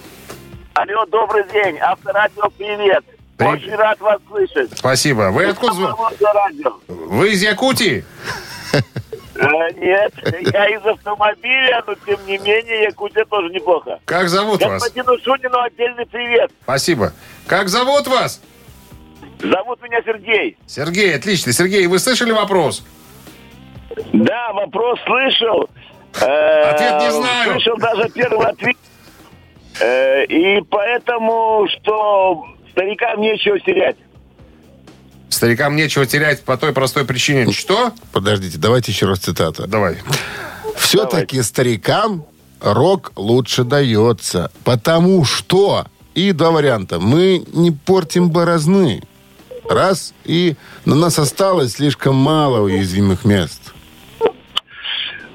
[0.75, 1.79] Алло, добрый день.
[1.79, 3.05] Авторадио, привет.
[3.37, 3.55] Привет.
[3.55, 4.71] Очень рад вас слышать.
[4.77, 5.31] Спасибо.
[5.31, 5.95] Вы откуда?
[6.89, 8.05] Вы из Якутии?
[9.39, 10.13] Э, нет,
[10.53, 14.01] я из автомобиля, но тем не менее Якутия тоже неплохо.
[14.05, 14.83] Как зовут вас?
[14.83, 16.51] Господину Шунину отдельный привет.
[16.65, 17.13] Спасибо.
[17.47, 18.41] Как зовут вас?
[19.41, 20.57] Зовут меня Сергей.
[20.67, 21.53] Сергей, отлично.
[21.53, 22.85] Сергей, вы слышали вопрос?
[24.13, 25.69] Да, вопрос слышал.
[26.21, 27.53] Э, Ответ не знаю.
[27.53, 28.77] Слышал даже первый ответ.
[29.81, 33.97] Э, И поэтому, что старикам нечего терять.
[35.39, 37.53] Старикам нечего терять по той простой причине.
[37.53, 37.93] Что?
[38.11, 39.69] Подождите, давайте еще раз цитата.
[39.69, 39.99] Давай.
[40.77, 42.25] Все-таки старикам
[42.61, 44.51] рок лучше дается.
[44.65, 45.87] Потому что...
[46.17, 46.99] И два варианта.
[46.99, 49.01] Мы не портим борозны.
[49.71, 50.13] Раз.
[50.25, 53.61] И на нас осталось слишком мало уязвимых мест.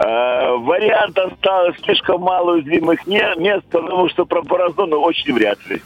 [0.06, 5.82] Э, вариант осталось слишком мало уязвимых мест, потому что про Борозону очень вряд ли.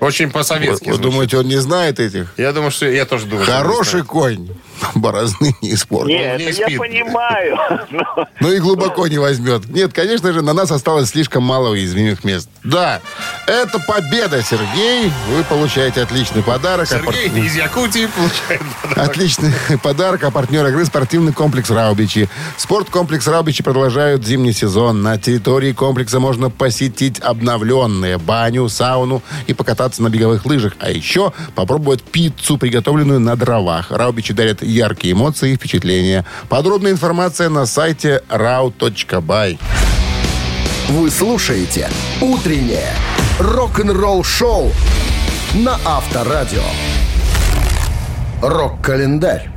[0.00, 0.88] Очень Вы, по-советски.
[0.88, 1.12] вы звучит.
[1.12, 2.34] думаете, он не знает этих?
[2.36, 3.46] Я думаю, что я тоже думаю.
[3.46, 4.48] Хороший конь.
[4.94, 6.18] Борозны не испортит.
[6.18, 6.78] Нет, не это я спит.
[6.78, 7.58] понимаю.
[7.90, 9.68] но- Ну и глубоко не возьмет.
[9.68, 12.48] Нет, конечно же, на нас осталось слишком мало уязвимых мест.
[12.64, 13.00] Да,
[13.46, 15.12] это победа, Сергей.
[15.30, 16.84] Вы получаете отличный подарок.
[16.90, 19.10] А Сергей пар- из Якутии получает подарок.
[19.10, 20.24] Отличный подарок.
[20.24, 22.28] А партнер игры спортивный комплекс «Раубичи».
[22.56, 25.02] Спорткомплекс «Раубичи» продолжают зимний сезон.
[25.02, 30.74] На территории комплекса можно посетить обновленные баню, сауну и покататься на беговых лыжах.
[30.80, 33.90] А еще попробовать пиццу, приготовленную на дровах.
[33.90, 36.24] «Раубичи» дарят яркие эмоции и впечатления.
[36.48, 39.58] Подробная информация на сайте rau.by.
[40.88, 41.88] Вы слушаете
[42.20, 42.92] «Утреннее
[43.38, 44.70] рок-н-ролл-шоу»
[45.54, 46.62] на Авторадио.
[48.42, 49.53] Рок-календарь.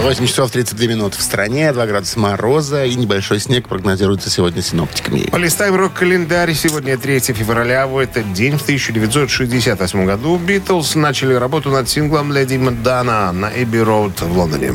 [0.00, 5.28] 8 часов 32 минут в стране, 2 градуса мороза и небольшой снег прогнозируется сегодня синоптиками.
[5.30, 6.54] Полистаем рок-календарь.
[6.54, 7.86] Сегодня 3 февраля.
[7.86, 13.78] В этот день, в 1968 году, Битлз начали работу над синглом «Леди Мадана» на Эбби
[13.78, 14.72] Роуд в Лондоне.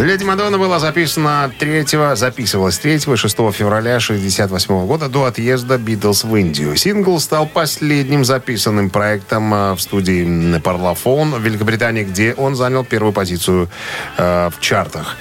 [0.00, 6.22] «Леди Мадонна» была записана 3, записывалась 3 и 6 февраля 1968 года до отъезда Битлз
[6.22, 6.76] в Индию.
[6.76, 10.24] Сингл стал последним записанным проектом э, в студии
[10.58, 13.68] Parlophone в Великобритании, где он занял первую позицию
[14.16, 15.16] э, в чартах.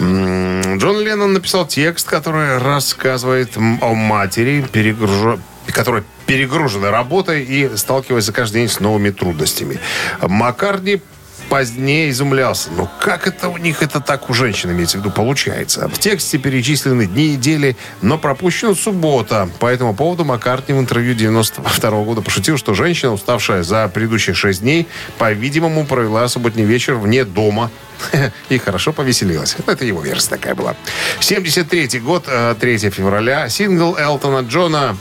[0.00, 8.62] Джон Леннон написал текст, который рассказывает о матери, перегружа- которая перегружена работой и сталкивается каждый
[8.62, 9.78] день с новыми трудностями.
[10.20, 11.00] Маккартни
[11.48, 12.70] позднее изумлялся.
[12.76, 15.88] Ну, как это у них это так у женщин, имеется в виду, получается?
[15.88, 19.48] В тексте перечислены дни недели, но пропущена суббота.
[19.58, 24.60] По этому поводу Маккартни в интервью 92 года пошутил, что женщина, уставшая за предыдущие шесть
[24.60, 24.86] дней,
[25.18, 27.70] по-видимому, провела субботний вечер вне дома
[28.48, 29.56] и хорошо повеселилась.
[29.66, 30.76] Это его версия такая была.
[31.20, 33.48] 73 год, э, 3 февраля.
[33.48, 34.96] Сингл Элтона Джона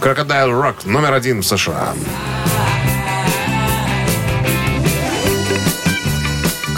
[0.00, 1.94] «Crocodile Rock» номер один в США.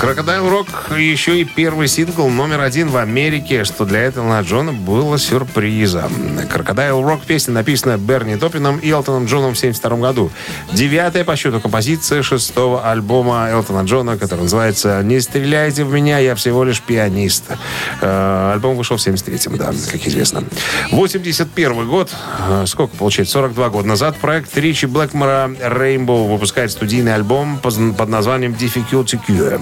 [0.00, 5.18] Crocodile Rock еще и первый сингл номер один в Америке, что для Элтона Джона было
[5.18, 6.10] сюрпризом.
[6.50, 10.30] Crocodile Rock песня написана Берни Топином и Элтоном Джоном в 1972 году.
[10.72, 16.34] Девятая по счету композиция шестого альбома Элтона Джона, который называется «Не стреляйте в меня, я
[16.34, 17.44] всего лишь пианист».
[18.00, 20.44] Э, Альбом вышел в 73-м, да, как известно.
[20.92, 22.10] 81 год,
[22.48, 28.52] э, сколько получается, 42 года назад, проект Ричи Блэкмора Rainbow выпускает студийный альбом под названием
[28.52, 29.60] Difficulty Cure.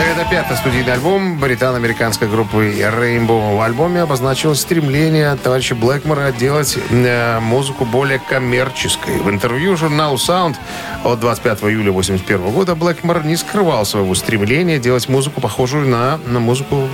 [0.00, 3.56] Это пятый студийный альбом британо-американской группы Rainbow.
[3.56, 9.18] В альбоме обозначилось стремление товарища Блэкмора делать э, музыку более коммерческой.
[9.18, 10.56] В интервью журналу Sound
[11.04, 16.40] от 25 июля 1981 года Блэкмор не скрывал своего стремления делать музыку, похожую на, на
[16.40, 16.88] музыку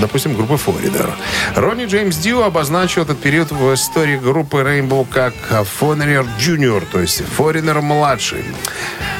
[0.00, 1.10] допустим, группы Foreigner.
[1.54, 7.22] Ронни Джеймс Дио обозначил этот период в истории группы Rainbow как Foreigner Junior, то есть
[7.36, 8.44] Foreigner младший.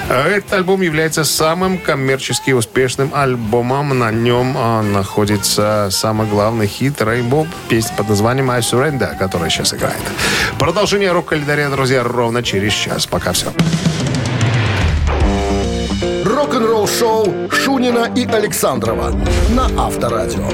[0.08, 3.98] Этот альбом является самым коммерчески успешным альбомом.
[3.98, 9.74] На нем а, находится самый главный хит Rainbow, песня под названием I Surrender, которая сейчас
[9.74, 10.00] играет.
[10.58, 13.06] Продолжение рок-календаря, друзья, ровно через час.
[13.06, 13.52] Пока все.
[16.38, 19.10] Рок-н-ролл-шоу Шунина и Александрова
[19.50, 20.48] на Авторадио.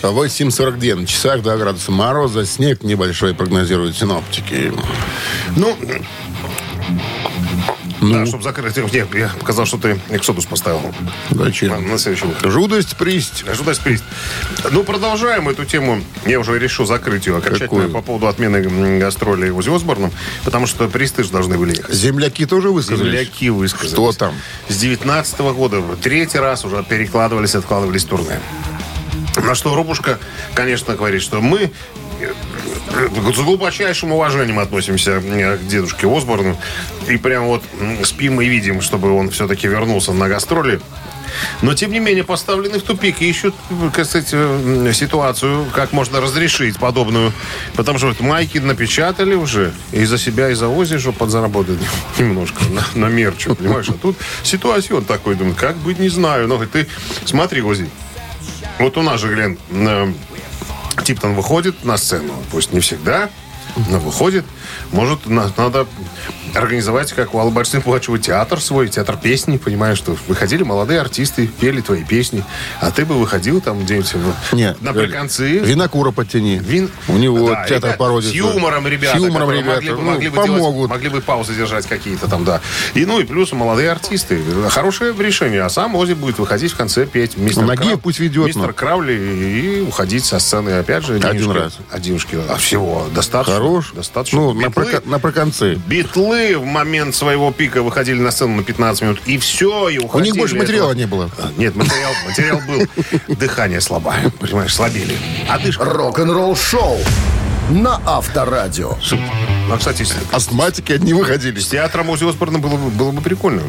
[0.00, 4.72] 8.42 на часах, 2 градуса мороза, снег небольшой прогнозируют синоптики.
[5.56, 5.76] Ну,
[8.12, 8.76] да, чтобы закрыть.
[8.92, 10.94] Нет, я показал, что ты Эксодус поставил.
[11.30, 11.88] Зачем?
[11.88, 12.50] На следующий выход.
[12.50, 13.44] Жудость, присть.
[13.44, 14.02] Дальше приз?
[14.70, 16.02] Ну, продолжаем эту тему.
[16.26, 17.90] Я уже решил закрыть ее окончательно Какую?
[17.90, 20.12] по поводу отмены гастролей Узи Осборном,
[20.44, 21.94] потому что присты же должны были ехать.
[21.94, 23.10] Земляки тоже высказались?
[23.12, 23.92] Земляки высказались.
[23.92, 24.34] Что там?
[24.68, 28.40] С 19 года третий раз уже перекладывались, откладывались турне.
[29.36, 30.18] На что Рубушка,
[30.54, 31.70] конечно, говорит, что мы
[33.34, 36.56] с глубочайшим уважением относимся э, к дедушке Осборну.
[37.08, 37.62] И прям вот
[38.04, 40.80] спим и видим, чтобы он все-таки вернулся на гастроли.
[41.62, 43.54] Но, тем не менее, поставлены в тупик и ищут,
[43.96, 47.32] э, ситуацию, как можно разрешить подобную.
[47.74, 51.78] Потому что вот майки напечатали уже и за себя, и за Ози, чтобы подзаработать
[52.18, 53.88] немножко на, на мерчу, понимаешь?
[53.88, 56.48] А тут ситуация он такой, думает, как быть, не знаю.
[56.48, 56.86] Но ты
[57.24, 57.88] смотри, Ози,
[58.78, 60.12] вот у нас же, Глен, э,
[61.04, 63.30] Типтон выходит на сцену, пусть не всегда,
[63.88, 64.44] но выходит.
[64.92, 65.86] Может, на- надо
[66.54, 71.46] организовать, как у Аллы Борисовны Пугачевой, театр свой, театр песни, понимаешь, что выходили молодые артисты,
[71.46, 72.42] пели твои песни,
[72.80, 74.14] а ты бы выходил там где-нибудь
[74.52, 75.58] Нет, на приконцы.
[75.58, 76.58] Винокура подтяни.
[76.58, 78.24] Вин- У него Да, театр ребят.
[78.24, 79.18] С юмором, ребята.
[79.18, 79.68] С юмором, ребята.
[79.74, 80.74] Могли, бы- ну, могли бы помогут.
[80.74, 82.60] делать- могли бы паузы держать какие-то там, да.
[82.94, 84.40] И, ну, и плюс молодые артисты.
[84.70, 85.62] Хорошее решение.
[85.62, 88.72] А сам Ози будет выходить в конце петь мистер Ноги Крав- пусть ведет, Мистер ну.
[88.74, 90.70] Кравли и уходить со сцены.
[90.78, 91.78] Опять же, Один денежки- раз.
[91.98, 93.54] Денежки, а всего достаточно.
[93.54, 93.92] Хорош.
[93.94, 94.38] Достаточно.
[94.40, 95.74] Ну, на, Битлы- прока- на проконцы.
[95.86, 100.04] Битлы в момент своего пика выходили на сцену на 15 минут, и все, и У
[100.04, 100.30] уходили.
[100.32, 101.30] них больше материала Это- не было.
[101.38, 102.86] А, Нет, материал, материал был.
[103.36, 105.16] Дыхание слабое, понимаешь, слабели.
[105.48, 105.84] А дышка...
[105.84, 106.98] Рок-н-ролл шоу
[107.70, 108.96] на Авторадио.
[109.70, 111.58] А, кстати, Астматики одни выходили.
[111.60, 113.62] с театром Ози Осборна было бы, было бы прикольно.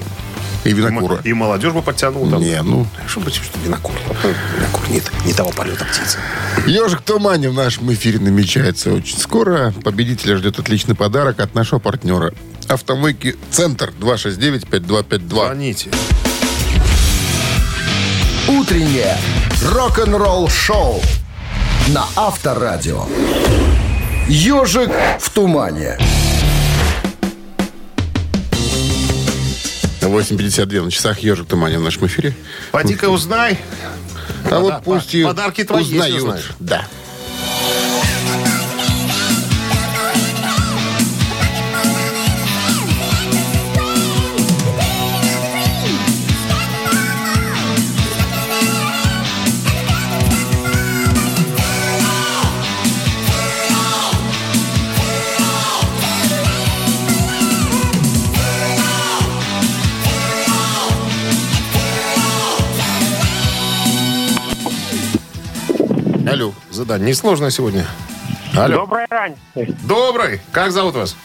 [0.64, 1.22] И винокура.
[1.24, 2.32] И молодежь бы подтянула.
[2.32, 2.42] Там.
[2.42, 2.86] Не, ну.
[3.08, 3.94] Что бы, что винокур.
[4.58, 6.20] Винокур нет, не того полета птицы.
[6.68, 9.74] Ежик Тумани в нашем эфире намечается очень скоро.
[9.84, 12.34] Победителя ждет отличный подарок от нашего партнера.
[12.68, 15.30] Автомойки «Центр» 269-5252.
[15.30, 15.90] Звоните.
[18.48, 19.18] Утреннее
[19.64, 21.02] рок-н-ролл шоу
[21.90, 23.06] на Авторадио.
[24.28, 25.98] Ежик в тумане.
[30.10, 32.36] 8.52 на часах «Ежик Тумани» в нашем эфире.
[32.72, 33.58] Поди-ка узнай.
[34.46, 36.18] А Пода- вот пусть и подарки твои, узнают.
[36.18, 36.52] узнаешь.
[36.60, 36.86] Да.
[66.80, 67.86] Задание несложное сегодня.
[68.56, 68.76] Алло.
[68.76, 69.36] Доброй рань,
[69.84, 70.40] Добрый.
[70.54, 71.18] Как зовут вас?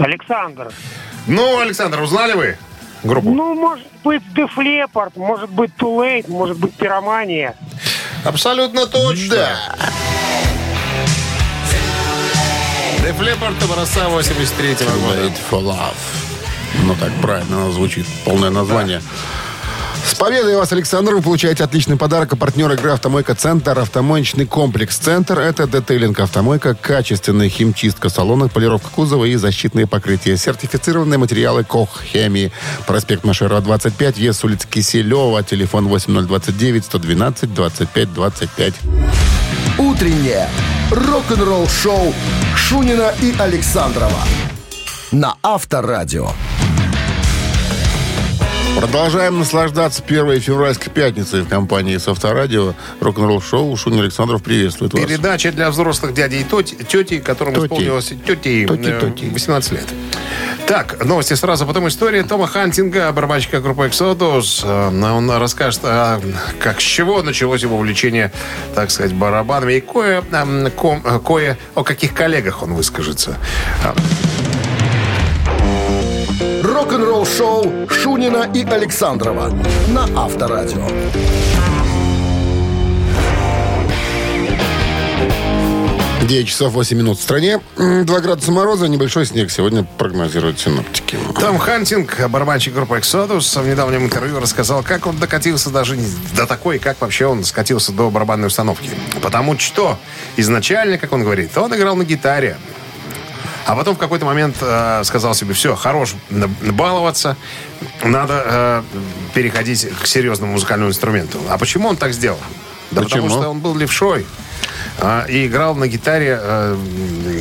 [0.00, 0.72] Александр.
[1.28, 2.58] Ну, Александр, узнали вы
[3.04, 3.30] группу?
[3.30, 7.54] Ну, может быть, Def Leppard, может быть, Too Late, может быть, Пиромания.
[8.24, 9.36] Абсолютно точно.
[9.36, 9.56] Да.
[12.98, 14.88] Def Leppard образца 83 года.
[14.90, 15.94] Made for Love.
[16.82, 18.06] Ну, так правильно оно звучит.
[18.24, 19.00] Полное название.
[20.04, 21.14] С победой вас, Александр!
[21.14, 23.78] Вы получаете отличный подарок от партнера игры «Автомойка Центр».
[23.78, 30.36] Автомоечный комплекс «Центр»— это детейлинг «Автомойка», качественная химчистка салона, полировка кузова и защитные покрытия.
[30.36, 32.52] Сертифицированные материалы КОХ «Хемии».
[32.86, 38.74] Проспект Машерова, 25, вес улица Киселева, телефон 8029-112-25-25.
[39.78, 40.50] Утреннее
[40.90, 42.12] рок-н-ролл шоу
[42.56, 44.20] Шунина и Александрова
[45.12, 46.28] на Авторадио.
[48.76, 52.74] Продолжаем наслаждаться первой февральской пятницей в компании с Авторадио.
[53.00, 53.76] Рок-н-ролл шоу.
[53.76, 55.02] Шунин Александров приветствует вас.
[55.02, 57.64] Передача для взрослых дядей и тети, тети которым Тети.
[57.66, 59.30] исполнилось тети, э, тети.
[59.32, 59.86] 18 лет.
[60.66, 64.62] Так, новости сразу, потом история Тома Хантинга, барабанщика группы Exodus.
[64.64, 66.20] Э, Он расскажет, а,
[66.58, 68.32] как с чего началось его увлечение,
[68.74, 69.74] так сказать, барабанами.
[69.74, 73.36] И кое, э, кое о каких коллегах он выскажется.
[76.84, 79.50] А, Рок-н-ролл шоу Шунина и Александрова
[79.88, 80.86] на Авторадио.
[86.28, 87.60] Девять часов 8 минут в стране.
[87.76, 91.16] 2 градуса мороза, небольшой снег сегодня прогнозируют синоптики.
[91.40, 95.96] Том Хантинг, барабанщик группы Exodus, в недавнем интервью рассказал, как он докатился даже
[96.36, 98.90] до такой, как вообще он скатился до барабанной установки.
[99.22, 99.98] Потому что
[100.36, 102.58] изначально, как он говорит, он играл на гитаре.
[103.66, 107.36] А потом в какой-то момент э, сказал себе, все, хорош баловаться,
[108.02, 108.82] надо э,
[109.34, 111.40] переходить к серьезному музыкальному инструменту.
[111.48, 112.38] А почему он так сделал?
[112.90, 113.22] Да Почему?
[113.22, 114.26] потому что он был левшой
[115.00, 116.38] а, и играл на гитаре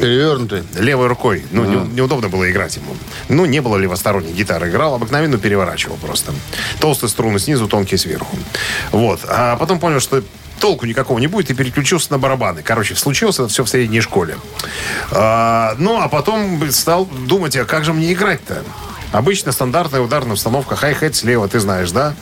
[0.01, 0.63] Перевернутый.
[0.79, 1.45] левой рукой.
[1.51, 2.95] Ну, не- неудобно было играть ему.
[3.29, 4.69] Ну, не было левосторонней гитары.
[4.69, 6.33] Играл, обыкновенно переворачивал просто.
[6.79, 8.36] Толстые струны снизу, тонкие сверху.
[8.91, 9.19] Вот.
[9.27, 10.23] А потом понял, что
[10.59, 12.61] толку никакого не будет, и переключился на барабаны.
[12.63, 14.37] Короче, случилось это все в средней школе.
[15.11, 18.63] А, ну, а потом стал думать, а как же мне играть-то?
[19.11, 22.15] Обычно стандартная ударная установка, хай-хет слева, ты знаешь, да?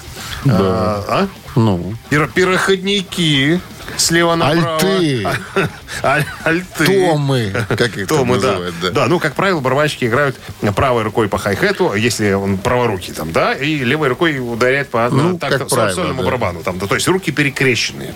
[0.45, 1.27] А, а?
[1.55, 3.61] Ну, Пиро- Пироходники
[4.01, 4.75] слева направо.
[4.75, 5.27] Альты.
[6.03, 6.85] Аль- Альты.
[6.85, 8.47] Томы, как их Томы, да.
[8.49, 8.75] называют.
[8.81, 8.89] да.
[8.91, 9.07] Да.
[9.07, 10.37] ну, как правило, барабанщики играют
[10.75, 15.37] правой рукой по хай-хету, если он праворукий там, да, и левой рукой ударяет по Ну,
[15.37, 16.25] так, как со- правило, сольному да.
[16.25, 16.63] барабану.
[16.63, 18.13] Там, да, то есть руки перекрещенные.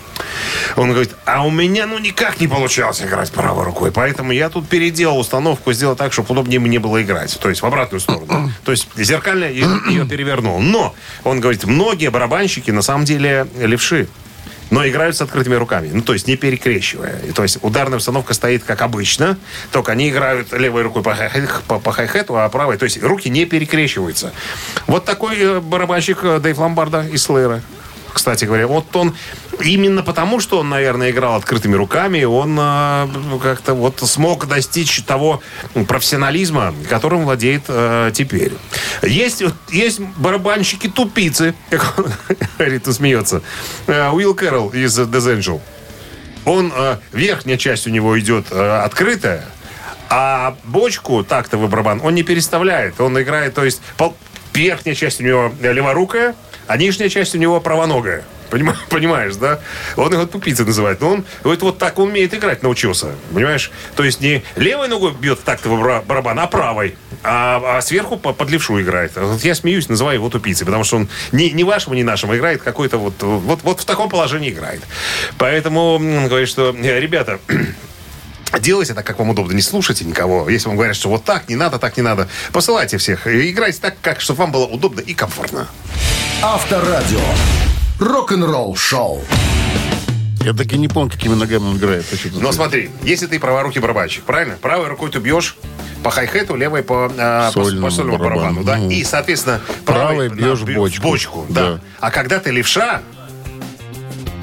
[0.75, 4.67] Он говорит, а у меня ну никак не получалось играть правой рукой, поэтому я тут
[4.67, 7.37] переделал установку, сделал так, чтобы удобнее мне было играть.
[7.39, 8.51] То есть в обратную сторону.
[8.65, 10.59] То есть зеркально ее перевернул.
[10.59, 14.07] Но, он говорит, многие барабанщики на самом деле левши.
[14.69, 15.89] Но играют с открытыми руками.
[15.93, 17.19] Ну, то есть не перекрещивая.
[17.27, 19.37] И, то есть ударная установка стоит как обычно,
[19.71, 21.15] только они играют левой рукой по,
[21.67, 24.33] по, по хай-хету, а правой, то есть руки не перекрещиваются.
[24.87, 27.61] Вот такой э, барабанщик э, Дэйв Ломбарда из Слэйра.
[28.15, 29.13] Кстати говоря, вот он
[29.59, 33.07] именно потому, что он, наверное, играл открытыми руками, он э,
[33.43, 35.41] как-то вот смог достичь того
[35.85, 38.53] профессионализма, которым владеет э, теперь.
[39.03, 42.05] Есть, есть барабанщики-тупицы, как он
[42.57, 43.41] говорит, смеется.
[43.87, 45.61] Э, Уилл Кэрролл из Death Angel.
[46.45, 49.43] Он, э, верхняя часть у него идет э, открытая,
[50.09, 53.01] а бочку тактовый барабан он не переставляет.
[53.01, 54.15] Он играет, то есть пол-
[54.53, 56.33] верхняя часть у него леворукая,
[56.67, 58.23] а нижняя часть у него правоногая.
[58.51, 59.59] Понима- Понимаешь, да?
[59.95, 61.01] Он его тупицей называет.
[61.01, 63.15] Но он вот, вот так умеет играть, научился.
[63.33, 63.71] Понимаешь?
[63.95, 66.95] То есть не левой ногой бьет бара- барабан, а правой.
[67.23, 69.13] А, а сверху по- под левшу играет.
[69.15, 72.61] Вот я смеюсь, называю его тупицей, потому что он не, не вашему, не нашему играет,
[72.61, 74.81] какой-то вот, вот, вот в таком положении играет.
[75.37, 75.97] Поэтому
[76.27, 77.39] говорит, что, э, ребята,
[78.59, 79.53] Делайте так, как вам удобно.
[79.53, 80.49] Не слушайте никого.
[80.49, 83.27] Если вам говорят, что вот так не надо, так не надо, посылайте всех.
[83.27, 85.67] И Играйте так, как, чтобы вам было удобно и комфортно.
[86.41, 87.19] Авторадио.
[87.99, 89.21] Рок-н-ролл шоу.
[90.41, 92.05] Я так и не помню, какими ногами он играет.
[92.11, 92.15] А?
[92.39, 94.55] Но смотри, если ты праворукий барабанщик, правильно?
[94.61, 95.57] Правой рукой ты бьешь
[96.03, 98.61] по хай-хету, левой по, э, по- Сольному по сольному барабану.
[98.61, 98.63] барабану.
[98.63, 98.77] да?
[98.77, 98.91] Ну.
[98.91, 101.01] И, соответственно, Правой бьешь бью- бочку.
[101.01, 101.61] бочку да.
[101.75, 101.79] Да.
[101.99, 103.01] А когда ты левша,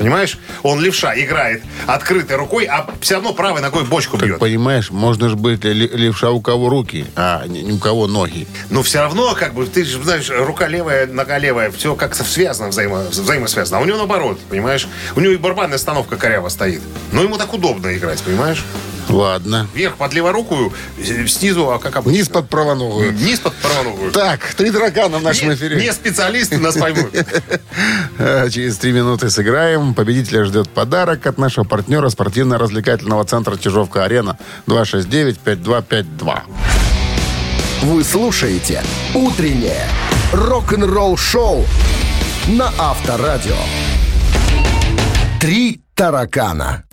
[0.02, 4.38] понимаешь, он левша играет открытой рукой, а все равно правой ногой бочку Так бьет.
[4.38, 8.46] понимаешь, можно же быть левша у кого руки, а не, не у кого ноги.
[8.70, 12.68] Но все равно, как бы, ты же знаешь, рука левая, нога левая, все как-то связано,
[12.70, 13.78] взаимо, взаимосвязано.
[13.78, 14.88] А у него наоборот, понимаешь?
[15.16, 16.82] У него и барабанная остановка коряво стоит.
[17.12, 18.64] Но ему так удобно играть, понимаешь?
[19.08, 19.66] Ладно.
[19.74, 22.12] Вверх под леворукую, э, снизу, а как обычно.
[22.12, 23.12] Вниз под правоногую.
[23.12, 24.12] Низ под правоногую.
[24.12, 25.76] Так, три таракана в нашем Не, эфире.
[25.80, 27.14] не специалисты нас поймут.
[28.18, 29.94] А, Через три минуты сыграем.
[29.94, 36.40] Победителя ждет подарок от нашего партнера спортивно-развлекательного центра Чижовка-Арена 269-5252.
[37.82, 38.82] Вы слушаете
[39.14, 39.86] «Утреннее
[40.32, 41.64] рок-н-ролл-шоу»
[42.48, 43.56] на Авторадио.
[45.40, 46.84] «Три таракана».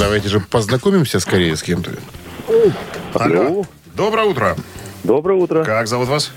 [0.00, 1.90] Давайте же познакомимся скорее с кем-то.
[3.12, 3.66] Алло.
[3.94, 4.56] Доброе утро.
[5.04, 6.32] Доброе утро, Как зовут вас?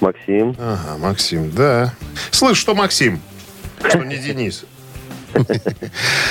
[0.00, 0.54] Максим.
[0.56, 1.92] Ага, Максим, да.
[2.30, 3.20] Слышь, что Максим?
[3.82, 4.64] Что не Денис?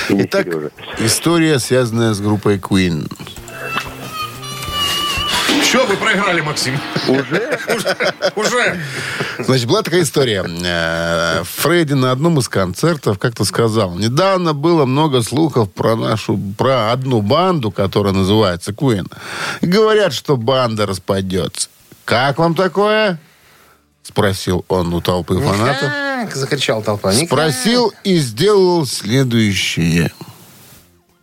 [0.08, 0.46] Итак,
[0.98, 3.06] история, связанная с группой Queen.
[5.68, 6.80] Что вы проиграли, Максим?
[7.08, 7.58] Уже?
[8.36, 8.80] Уже?
[9.38, 10.42] Значит, была такая история.
[10.64, 16.90] Э, Фредди на одном из концертов как-то сказал, недавно было много слухов про нашу, про
[16.90, 19.12] одну банду, которая называется Queen.
[19.60, 21.68] Говорят, что банда распадется.
[22.06, 23.20] Как вам такое?
[24.02, 25.82] Спросил он у толпы фанатов.
[25.82, 27.12] Никак, Закричал толпа.
[27.12, 27.26] Никак.
[27.28, 30.12] Спросил и сделал следующее.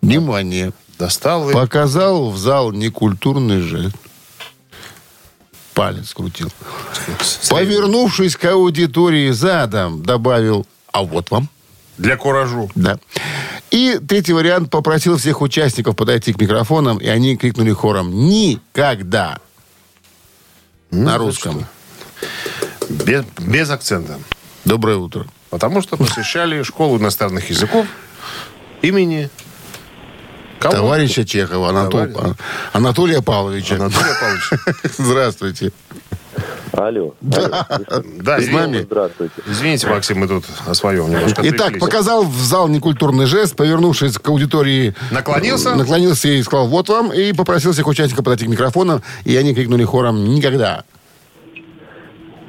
[0.04, 0.72] Внимание.
[1.00, 1.54] Достал и...
[1.54, 3.96] Показал в зал некультурный жест.
[5.76, 6.50] Палец крутил.
[7.50, 11.50] Повернувшись к аудитории задом, добавил, а вот вам.
[11.98, 12.72] Для куражу.
[12.76, 12.98] Да.
[13.72, 19.40] И третий вариант попросил всех участников подойти к микрофонам, и они крикнули хором «Никогда!»
[20.92, 21.66] На русском.
[22.90, 24.18] Без, без акцента.
[24.64, 25.28] Доброе утро.
[25.50, 27.86] Потому что посещали школу иностранных языков
[28.82, 29.30] имени...
[30.60, 30.74] Кого?
[30.76, 32.36] Товарища Чехова, Анатол- Товарищ.
[32.74, 33.76] Анатолия Павловича.
[33.76, 34.58] Анатолия Павловича.
[34.98, 35.72] Здравствуйте.
[36.74, 37.14] Алло.
[37.22, 37.68] Да.
[38.20, 38.80] Да, С нами?
[38.80, 39.34] Здравствуйте.
[39.48, 44.28] извините, Максим, мы тут о своем немножко Итак, показал в зал некультурный жест, повернувшись к
[44.28, 44.94] аудитории...
[45.12, 45.76] Наклонился?
[45.76, 49.86] Наклонился и сказал, вот вам, и попросил всех участников подойти к микрофонам, и они крикнули
[49.86, 50.84] хором «Никогда!»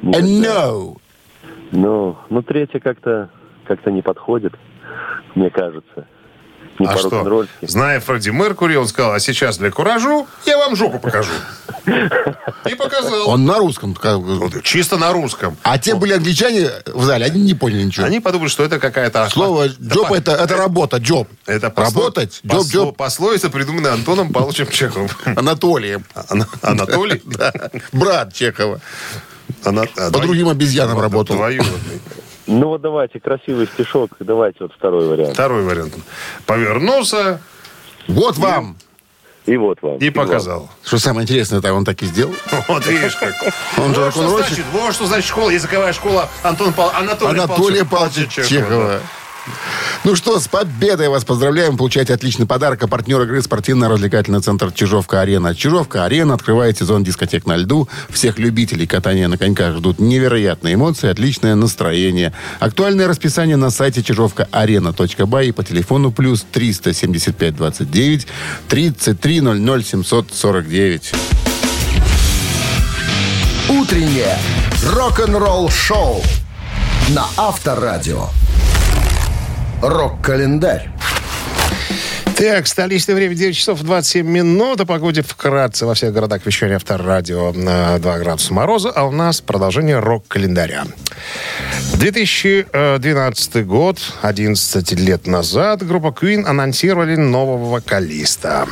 [0.01, 0.67] Нет, And да.
[0.67, 0.97] no!
[1.71, 3.29] Ну, ну, третье как-то
[3.65, 4.53] как-то не подходит,
[5.35, 6.05] мне кажется.
[6.79, 7.45] Не А что?
[7.61, 11.31] Зная Фредди Меркури, он сказал, а сейчас для куражу я вам жопу покажу.
[11.85, 13.29] И показал.
[13.29, 13.95] Он на русском.
[14.63, 15.57] Чисто на русском.
[15.63, 18.05] А те были англичане в зале, они не поняли ничего.
[18.05, 19.29] Они подумали, что это какая-то...
[19.29, 21.27] Слово «джоб» это, это работа, джоб.
[21.45, 22.97] Это Работать, джоб, джоб.
[22.97, 25.09] Пословица, придуманная Антоном Павловичем Чеховым.
[25.25, 26.05] Анатолием.
[26.29, 27.21] Ана- Анатолий?
[27.37, 27.51] Да.
[27.91, 28.79] Брат Чехова.
[29.63, 29.71] А,
[30.11, 31.35] По другим обезьянам работал.
[31.35, 32.01] двоюродный.
[32.47, 35.33] Ну, вот давайте красивый стишок, давайте вот второй вариант.
[35.33, 35.93] Второй вариант.
[36.45, 37.41] Повернулся
[38.07, 38.77] Вот вам.
[39.45, 39.97] И вот вам.
[39.97, 40.69] и показал.
[40.83, 42.33] Что самое интересное, это он так и сделал.
[42.67, 43.33] Вот видишь как.
[43.77, 46.91] Он же вот, что значит, вот что значит школа, языковая школа Антон Пал...
[46.93, 48.99] Анатолия, Анатолия Павловича Чехова.
[50.03, 51.77] Ну что, с победой вас поздравляем.
[51.77, 52.83] Получаете отличный подарок.
[52.83, 55.55] А партнер игры спортивно-развлекательный центр Чижовка-Арена.
[55.55, 57.89] Чижовка-Арена открывает сезон дискотек на льду.
[58.09, 62.33] Всех любителей катания на коньках ждут невероятные эмоции, отличное настроение.
[62.59, 68.27] Актуальное расписание на сайте чижовка-арена.бай и по телефону плюс 375 29
[68.67, 71.13] 33 00 749.
[73.69, 74.37] Утреннее
[74.83, 76.23] рок-н-ролл-шоу
[77.09, 78.29] на Авторадио.
[79.81, 80.89] Рок-календарь.
[82.35, 84.81] Так, столичное время 9 часов 27 минут.
[84.81, 88.89] О погоде вкратце во всех городах вещания авторадио на 2 градуса мороза.
[88.89, 90.85] А у нас продолжение рок-календаря.
[91.93, 98.67] 2012 год, 11 лет назад, группа Queen анонсировали нового вокалиста.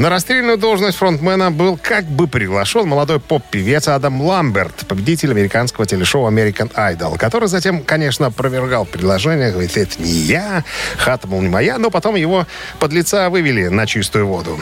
[0.00, 6.26] На расстрельную должность фронтмена был как бы приглашен молодой поп-певец Адам Ламберт, победитель американского телешоу
[6.26, 10.64] American Idol, который затем, конечно, опровергал предложение, говорит, это не я,
[10.96, 12.46] хата, мол, не моя, но потом его
[12.78, 14.58] под лица вывели на чистую воду.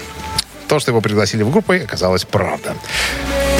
[0.66, 2.74] То, что его пригласили в группу, оказалось правда.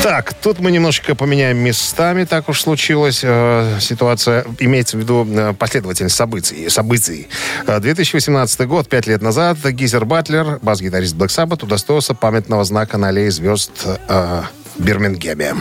[0.03, 3.20] Так, тут мы немножечко поменяем местами, так уж случилось.
[3.24, 6.68] Э, ситуация имеется в виду э, последовательность событий.
[6.68, 7.28] событий.
[7.66, 13.09] Э, 2018 год, пять лет назад, Гизер Батлер, бас-гитарист Black Sabbath, удостоился памятного знака на
[13.09, 14.42] аллее звезд э,
[14.76, 15.55] в Бирмингеме.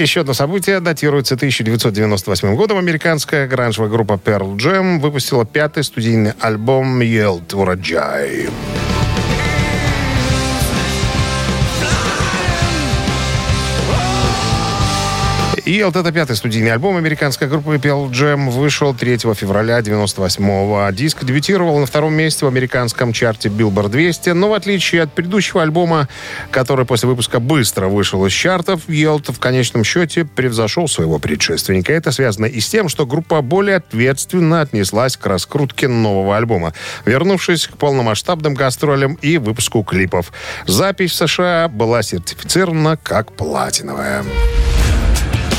[0.00, 2.78] Еще одно событие датируется 1998 годом.
[2.78, 8.48] Американская гранжевая группа Pearl Jam выпустила пятый студийный альбом «Yield Урожай».
[15.66, 20.88] И вот это пятый студийный альбом американской группы Pearl Jam вышел 3 февраля 98-го.
[20.92, 25.62] Диск дебютировал на втором месте в американском чарте Billboard 200, но в отличие от предыдущего
[25.62, 26.08] альбома,
[26.52, 31.92] который после выпуска быстро вышел из чартов, Yield в конечном счете превзошел своего предшественника.
[31.92, 36.74] Это связано и с тем, что группа более ответственно отнеслась к раскрутке нового альбома,
[37.06, 40.32] вернувшись к полномасштабным гастролям и выпуску клипов.
[40.68, 44.24] Запись в США была сертифицирована как платиновая.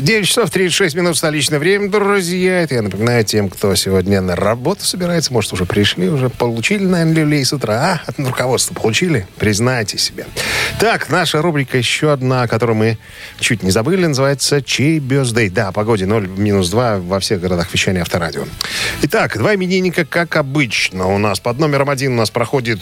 [0.00, 2.60] 9 часов 36 минут столичное время, друзья.
[2.60, 5.32] Это я напоминаю тем, кто сегодня на работу собирается.
[5.32, 8.00] Может, уже пришли, уже получили, наверное, люлей с утра.
[8.06, 9.26] А, от руководства получили?
[9.38, 10.26] Признайте себе.
[10.78, 12.98] Так, наша рубрика еще одна, которую мы
[13.40, 15.48] чуть не забыли, называется «Чей бездей?».
[15.48, 18.44] Да, о погоде 0 минус 2 во всех городах вещания авторадио.
[19.02, 21.08] Итак, два именинника, как обычно.
[21.08, 22.78] У нас под номером один у нас проходит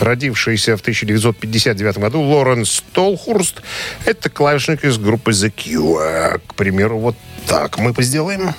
[0.00, 3.62] родившийся в 1959 году Лоренс Толхурст.
[4.04, 6.40] Это клавишник из группы The Cure.
[6.56, 8.54] Примеру, вот так мы сделаем.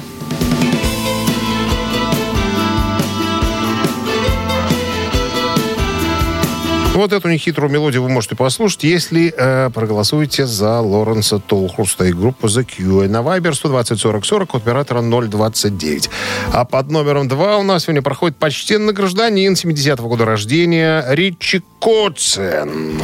[6.98, 12.48] Вот эту нехитрую мелодию вы можете послушать, если э, проголосуете за Лоренса Толхурста и группу
[12.48, 13.08] The Cure.
[13.08, 16.10] На Viber 120 40 40 от оператора 029.
[16.54, 23.00] А под номером 2 у нас сегодня проходит почтенный гражданин 70-го года рождения Ричи Коцен.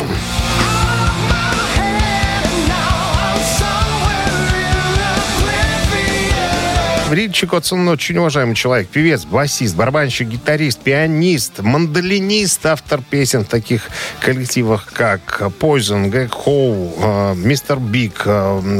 [7.13, 8.87] Ричи Котсон очень уважаемый человек.
[8.87, 13.87] Певец, басист, барабанщик, гитарист, пианист, мандолинист, автор песен в таких
[14.19, 18.25] коллективах, как Poison, Гэг Хоу, Мистер Биг,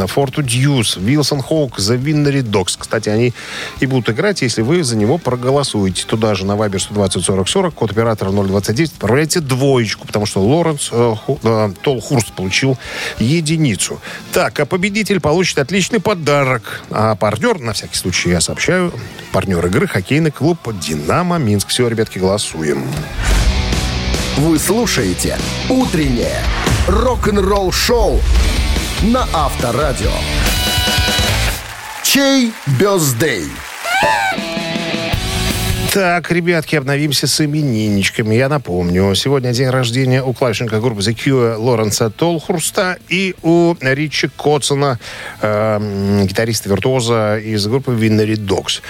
[0.08, 2.76] Forty Deuce, Wilson Hawk, The Winnery Dogs.
[2.80, 3.34] Кстати, они
[3.80, 6.04] и будут играть, если вы за него проголосуете.
[6.08, 10.90] Туда же на Вайбер 120 40 40, код оператора 029, отправляйте двоечку, потому что Лоренс
[10.92, 12.80] э, э, Толхурст получил
[13.20, 14.02] единицу.
[14.32, 16.82] Так, а победитель получит отличный подарок.
[16.90, 18.94] А партнер, на всякий случай я сообщаю,
[19.32, 21.70] партнер игры хоккейный клуб «Динамо Минск».
[21.70, 22.86] Все, ребятки, голосуем.
[24.38, 25.38] Вы слушаете
[25.70, 26.40] «Утреннее
[26.88, 28.20] рок-н-ролл-шоу»
[29.04, 30.12] на Авторадио.
[32.04, 33.50] Чей бездей?
[35.94, 38.34] Так, ребятки, обновимся с именинничками.
[38.34, 44.28] Я напомню, сегодня день рождения у клавишника группы The Cure Лоренса Толхурста и у Ричи
[44.28, 44.98] Котсона,
[45.40, 48.82] э, гитариста-виртуоза из группы Winnery Dogs.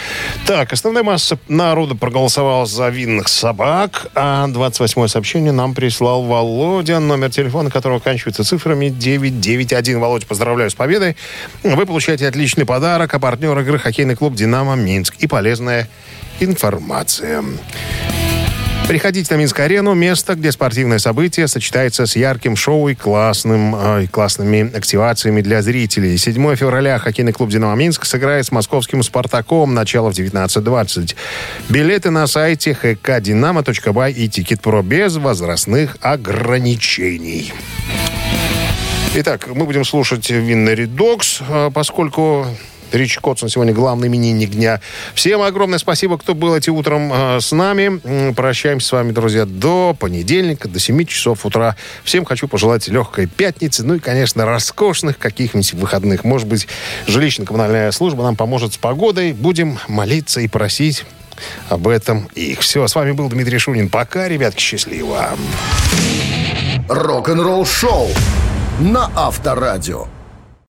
[0.45, 7.31] Так, основная масса народа проголосовала за винных собак, а 28-е сообщение нам прислал Володя, номер
[7.31, 9.99] телефона которого оканчивается цифрами 991.
[9.99, 11.17] Володя, поздравляю с победой.
[11.63, 15.89] Вы получаете отличный подарок, а партнер игры хоккейный клуб «Динамо Минск» и полезная
[16.39, 17.43] информация.
[18.87, 24.75] Приходите на Минск-арену, место, где спортивное событие сочетается с ярким шоу и классным, э, классными
[24.75, 26.17] активациями для зрителей.
[26.17, 29.73] 7 февраля хоккейный клуб «Динамо Минск» сыграет с московским «Спартаком».
[29.73, 31.15] Начало в 19.20.
[31.69, 37.53] Билеты на сайте hkdinamo.by и «Тикет.Про» без возрастных ограничений.
[39.15, 42.47] Итак, мы будем слушать винный редокс, э, поскольку
[42.93, 44.79] Рич Котсон сегодня главный именинник дня.
[45.15, 48.33] Всем огромное спасибо, кто был этим утром э, с нами.
[48.33, 51.75] Прощаемся с вами, друзья, до понедельника, до 7 часов утра.
[52.03, 56.23] Всем хочу пожелать легкой пятницы, ну и, конечно, роскошных каких-нибудь выходных.
[56.23, 56.67] Может быть,
[57.07, 59.33] жилищно-коммунальная служба нам поможет с погодой.
[59.33, 61.03] Будем молиться и просить
[61.69, 62.59] об этом их.
[62.59, 63.89] Все, с вами был Дмитрий Шунин.
[63.89, 65.29] Пока, ребятки, счастливо.
[66.87, 68.09] Рок-н-ролл шоу
[68.79, 70.05] на Авторадио.